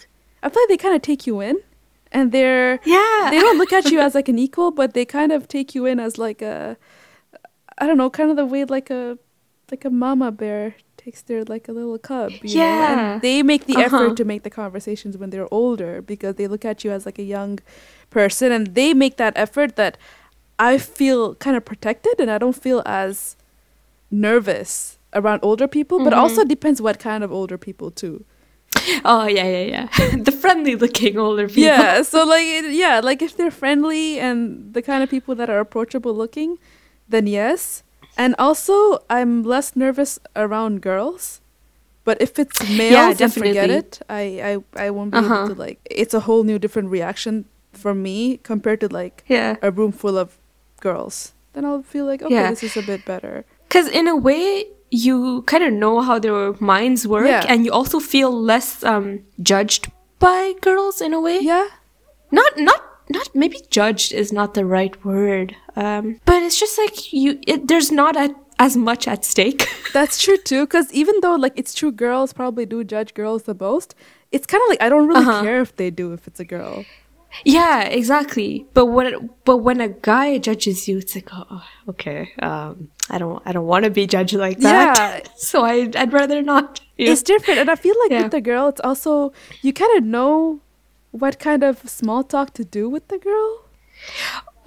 [0.45, 1.57] I feel like they kind of take you in
[2.12, 3.28] and they're yeah.
[3.32, 5.86] they don't look at you as like an equal, but they kind of take you
[5.86, 6.76] in as like a
[7.78, 9.18] I don't know, kind of the way like a
[9.72, 12.32] like a mama bear takes their like a little cub.
[12.42, 13.12] Yeah.
[13.14, 13.86] And they make the Uh-huh.
[13.86, 17.18] effort to make the conversations when they're older because they look at you as like
[17.18, 17.59] a young
[18.11, 19.97] person and they make that effort that
[20.59, 23.36] I feel kind of protected and I don't feel as
[24.11, 26.18] nervous around older people, but Mhm.
[26.22, 28.24] also depends what kind of older people too.
[29.05, 30.16] Oh yeah, yeah, yeah.
[30.22, 31.62] the friendly looking older people.
[31.64, 35.61] Yeah, so like yeah, like if they're friendly and the kind of people that are
[35.61, 36.59] approachable looking,
[37.09, 37.83] then yes.
[38.16, 41.41] And also, I'm less nervous around girls.
[42.05, 43.77] But if it's males, then forget definitely.
[43.77, 44.01] it.
[44.09, 44.22] I,
[44.77, 45.35] I, I won't be Uh-huh.
[45.45, 45.81] able to like.
[45.91, 49.57] It's a whole new different reaction for me compared to like Yeah.
[49.62, 50.39] a room full of
[50.81, 51.33] girls.
[51.55, 52.51] Then I'll feel like okay, Yeah.
[52.51, 53.45] this is a bit better.
[53.66, 57.45] Because in a way, you kind of know how their minds work, Yeah.
[57.49, 61.38] and you also feel less um, judged by girls in a way.
[61.40, 61.66] Yeah,
[62.30, 62.80] Not, not,
[63.11, 63.28] not.
[63.34, 65.55] Maybe judged is not the right word.
[65.76, 67.38] Um, but it's just like you.
[67.47, 69.66] It, there's not at, as much at stake.
[69.92, 70.62] that's true too.
[70.66, 73.95] Because even though like it's true, girls probably do judge girls the most.
[74.32, 75.42] It's kind of like I don't really Uh-huh.
[75.42, 76.84] care if they do if it's a girl.
[77.45, 78.66] Yeah, exactly.
[78.74, 82.32] But when but when a guy judges you, it's like, oh, okay.
[82.41, 84.97] Um, I don't I don't want to be judged like that.
[85.24, 85.30] Yeah.
[85.37, 86.80] so I I'd rather not.
[86.97, 87.12] you know?
[87.12, 88.22] It's different, and I feel like Yeah.
[88.22, 89.32] with the girl, it's also
[89.62, 90.61] you kind of know
[91.11, 93.64] what kind of small talk to do with the girl.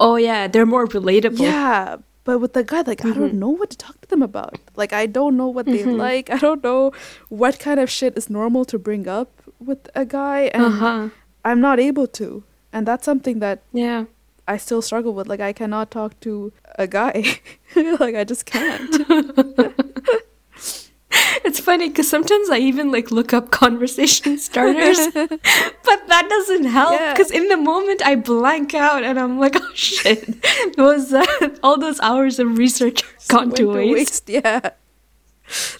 [0.00, 1.38] oh yeah, they're more relatable.
[1.40, 3.20] Yeah, but with the guy, like I Mm-hmm.
[3.20, 4.58] don't know what to talk to them about.
[4.76, 6.30] Like I don't know what they like.
[6.30, 6.92] I don't know
[7.28, 11.08] what kind of shit is normal to bring up with a guy, and Uh huh.
[11.44, 12.44] I'm not able to.
[12.72, 14.04] And that's something that Yeah.
[14.46, 15.28] I still struggle with.
[15.28, 17.40] Like I cannot talk to a guy.
[17.76, 18.94] like I just can't.
[21.44, 26.92] It's funny because sometimes I even like look up conversation starters, but that doesn't help
[26.92, 27.12] Yeah.
[27.14, 30.44] because in the moment I blank out and I'm like, oh shit,
[30.76, 31.24] those uh,
[31.62, 34.28] all those hours of research gone to Went waste.
[34.28, 34.70] Yeah.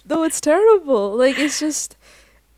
[0.07, 1.15] Though it's terrible.
[1.17, 1.97] Like it's just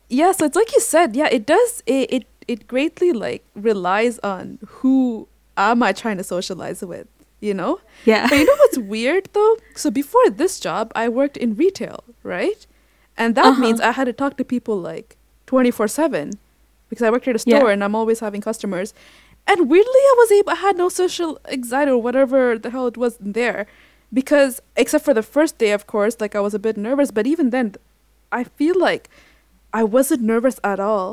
[0.07, 2.23] yeah, so it's like you said, yeah, it does it it,
[2.53, 4.43] it greatly like relies on
[4.77, 5.27] who
[5.57, 7.07] am I trying to socialize with,
[7.47, 7.73] you know?
[8.11, 8.27] Yeah.
[8.29, 9.55] But you know what's weird though?
[9.75, 11.99] So before this job, I worked in retail,
[12.35, 12.61] right?
[13.21, 13.61] And that Uh-huh.
[13.65, 15.09] means I had to talk to people like
[15.45, 16.33] 24 7
[16.89, 17.59] because I worked at a Yeah.
[17.59, 18.89] store and I'm always having customers.
[19.49, 22.97] And weirdly, I was able, I had no social anxiety or whatever the hell it
[22.97, 23.65] was there
[24.19, 27.09] because, except for the first day, of course, like I was a bit nervous.
[27.17, 27.67] But even then,
[28.39, 29.09] I feel like
[29.81, 31.09] I wasn't nervous at all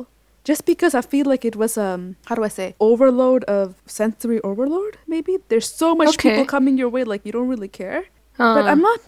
[0.51, 4.39] just because I feel like it was um how do I say overload of sensory
[4.51, 6.31] overload maybe there's so much Okay.
[6.31, 8.03] people coming your way like you don't really care
[8.39, 8.71] but Uh.
[8.73, 9.01] I'm not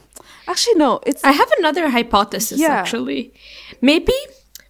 [0.53, 2.81] actually no it's I have another hypothesis Yeah.
[2.81, 3.23] actually.
[3.81, 4.19] Maybe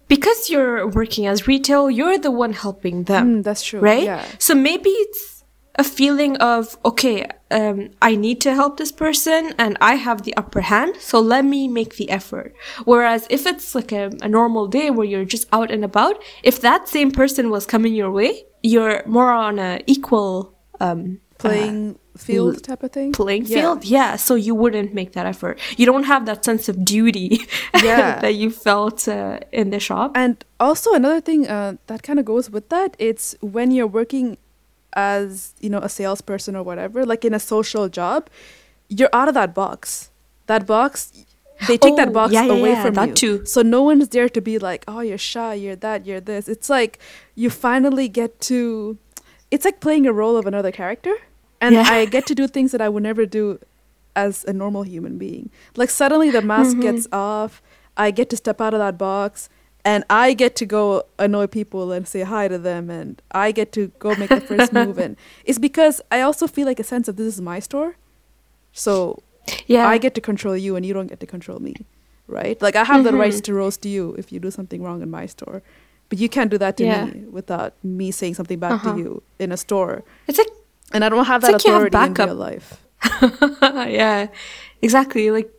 [0.07, 3.25] because you're working as retail, you're the one helping them.
[3.27, 4.03] Mm, that's true right?
[4.03, 5.40] yeah So maybe it's
[5.75, 10.35] a feeling of okay, um, I need to help this person, and I have the
[10.37, 12.53] upper hand, so let me make the effort.
[12.85, 16.59] Whereas if it's like a, a normal day where you're just out and about, if
[16.61, 22.61] that same person was coming your way, you're more on a equal um, playing field
[22.63, 23.61] type of thing playing Yeah.
[23.61, 23.85] field.
[23.85, 25.57] Yeah, so you wouldn't make that effort.
[25.77, 27.39] You don't have that sense of duty
[27.83, 28.19] Yeah.
[28.23, 30.11] that you felt uh, in the shop.
[30.15, 34.37] And also another thing uh, that kind of goes with that, it's when you're working
[34.93, 38.29] as you know a salesperson or whatever, like in a social job,
[38.89, 40.09] you're out of that box.
[40.47, 41.11] That box,
[41.67, 43.15] they take Oh, that box yeah, yeah, away yeah, from that you.
[43.15, 43.45] too.
[43.45, 46.47] So no one's there to be like, oh, you're shy, you're that, you're this.
[46.49, 46.99] It's like
[47.35, 48.97] you finally get to.
[49.49, 51.13] It's like playing a role of another character,
[51.59, 51.77] and.
[51.77, 53.59] I get to do things that I would never do
[54.15, 55.49] as a normal human being.
[55.77, 56.81] Like suddenly the mask Mm-hmm.
[56.81, 57.61] gets off.
[57.95, 59.47] I get to step out of that box
[59.83, 63.71] and I get to go annoy people and say hi to them and I get
[63.73, 67.07] to go make the first move and it's because I also feel like a sense
[67.07, 67.95] of this is my store.
[68.73, 69.21] So
[69.67, 71.75] yeah, I get to control you and you don't get to control me.
[72.27, 72.61] Right?
[72.61, 73.43] Like I have the rights Mhm.
[73.45, 75.61] to roast you if you do something wrong in my store.
[76.09, 77.05] But you can't do that to Yeah.
[77.05, 78.93] me without me saying something back Uh-huh.
[78.93, 80.03] to you in a store.
[80.27, 80.47] it's like
[80.93, 82.83] And I don't have that like authority in real life.
[83.61, 84.27] yeah,
[84.81, 85.31] exactly.
[85.31, 85.49] Like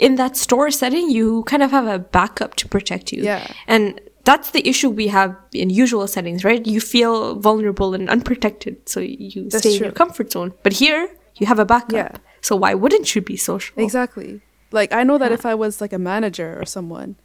[0.00, 3.22] in that store setting, you kind of have a backup to protect you.
[3.22, 3.46] Yeah.
[3.66, 6.66] And that's the issue we have in usual settings, right?
[6.66, 10.52] You feel vulnerable and unprotected, so you That's stay in your comfort zone.
[10.62, 11.92] But here, you have a backup.
[11.92, 12.16] Yeah.
[12.40, 13.74] So why wouldn't you be social?
[13.82, 14.40] Exactly.
[14.72, 15.38] Like I know that Yeah.
[15.38, 17.16] if I was like a manager or someone,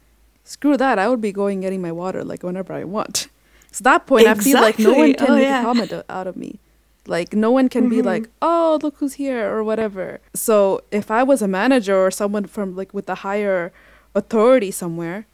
[0.44, 3.28] screw that, I would be going getting my water like whenever I want.
[3.72, 5.60] So that point, I feel like no one oh, can Oh, make yeah.
[5.60, 6.58] a comment out of me.
[7.06, 8.06] Like no one can be mm-hmm.
[8.06, 10.20] like, "Oh, look who's here" or whatever.
[10.34, 13.72] So if I was a manager or someone from like with a higher
[14.14, 15.26] authority somewhere,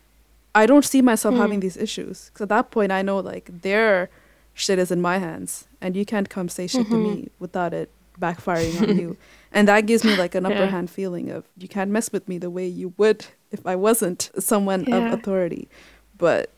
[0.55, 1.63] I don't see myself having mm.
[1.63, 2.27] these issues.
[2.27, 4.11] Because at that point, I know like their
[4.55, 7.27] shit is in my hands, and you can't come say shit to me mm-hmm.
[7.39, 9.17] without it backfiring on you.
[9.55, 10.71] And that gives me like an upper Yeah.
[10.71, 14.31] hand feeling of you can't mess with me the way you would if I wasn't
[14.39, 14.97] someone Yeah.
[14.97, 15.69] of authority.
[16.17, 16.49] But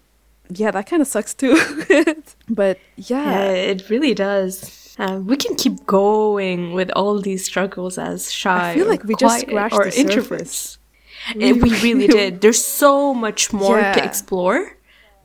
[0.49, 1.59] yeah, that kind of sucks too.
[2.49, 4.84] but Yeah, yeah, it really does.
[4.99, 8.71] Um, we can keep going with all these struggles as shy.
[8.71, 10.23] I feel like we just scratched or the introverts.
[10.47, 10.79] surface.
[11.35, 12.41] We really did.
[12.43, 14.77] There's so much more to explore,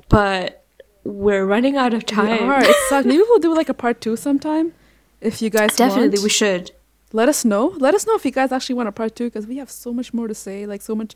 [0.07, 0.63] but
[1.03, 2.49] we're running out of We time.
[2.49, 2.63] are.
[2.63, 3.05] It sucks.
[3.05, 4.74] Maybe we'll do like a part two sometime.
[5.22, 6.24] If you guys Definitely, want.
[6.24, 6.72] we should.
[7.11, 7.74] let us know.
[7.78, 9.91] Let us know if you guys actually want a part two because we have so
[9.93, 11.15] much more to say, like so much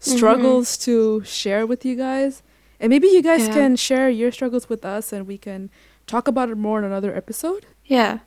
[0.00, 2.42] struggles to share with you guys.
[2.80, 3.54] And maybe you guys Yeah.
[3.54, 5.70] can share your struggles with us and we can
[6.06, 7.66] talk about it more in another episode.
[7.86, 8.18] Yeah.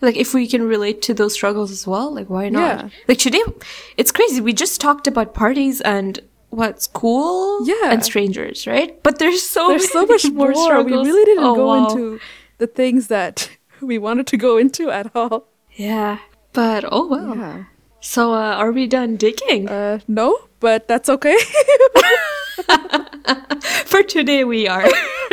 [0.00, 2.60] Like if we can relate to those struggles as well, like why not?
[2.84, 2.88] Yeah.
[3.08, 3.42] Like today,
[3.96, 4.40] it's crazy.
[4.40, 7.92] We just talked about parties and what school, Yeah.
[7.92, 9.00] and strangers, right?
[9.02, 10.48] But there's so There's so much more.
[10.48, 11.06] We struggles.
[11.06, 11.88] really didn't Oh, go wow.
[11.88, 12.18] into
[12.58, 13.50] the things that
[13.80, 15.46] we wanted to go into at all.
[15.76, 16.18] Yeah,
[16.52, 17.36] but oh well.
[17.36, 17.64] Yeah.
[18.00, 19.68] So uh, are we done digging?
[19.68, 21.36] Uh, no, but that's okay.
[23.84, 24.88] For today, we are.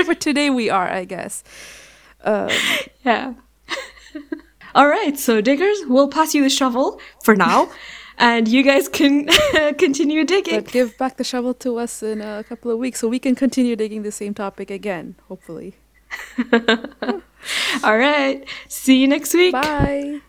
[0.06, 1.44] For today, we are, I guess.
[2.24, 2.50] Um,
[3.06, 3.34] yeah.
[4.76, 7.70] All right, so diggers, we'll pass you the shovel for now,
[8.18, 9.28] and you guys can
[9.78, 10.62] continue digging.
[10.62, 13.36] but give back the shovel to us in a couple of weeks so we can
[13.36, 15.76] continue digging the same topic again, hopefully.
[17.84, 19.54] All right, see you next week.
[19.54, 20.22] Bye.